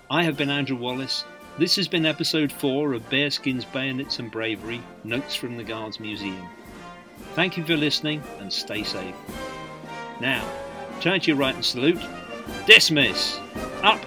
I 0.09 0.23
have 0.23 0.37
been 0.37 0.49
Andrew 0.49 0.77
Wallace 0.77 1.25
this 1.57 1.75
has 1.77 1.87
been 1.87 2.05
episode 2.05 2.51
4 2.51 2.93
of 2.93 3.09
Bearskins, 3.09 3.65
Bayonets 3.71 4.19
and 4.19 4.29
Bravery 4.29 4.81
Notes 5.03 5.35
from 5.35 5.57
the 5.57 5.63
Guards 5.63 5.99
Museum. 5.99 6.47
Thank 7.33 7.57
you 7.57 7.65
for 7.65 7.77
listening 7.77 8.21
and 8.39 8.51
stay 8.51 8.83
safe. 8.83 9.15
Now, 10.19 10.45
turn 10.99 11.19
to 11.21 11.27
your 11.27 11.37
right 11.37 11.55
and 11.55 11.63
salute. 11.63 12.01
Dismiss! 12.65 13.39
Up, 13.83 14.01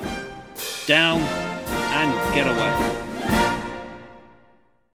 down, 0.86 1.20
and 1.20 2.34
get 2.34 2.46
away. 2.46 3.07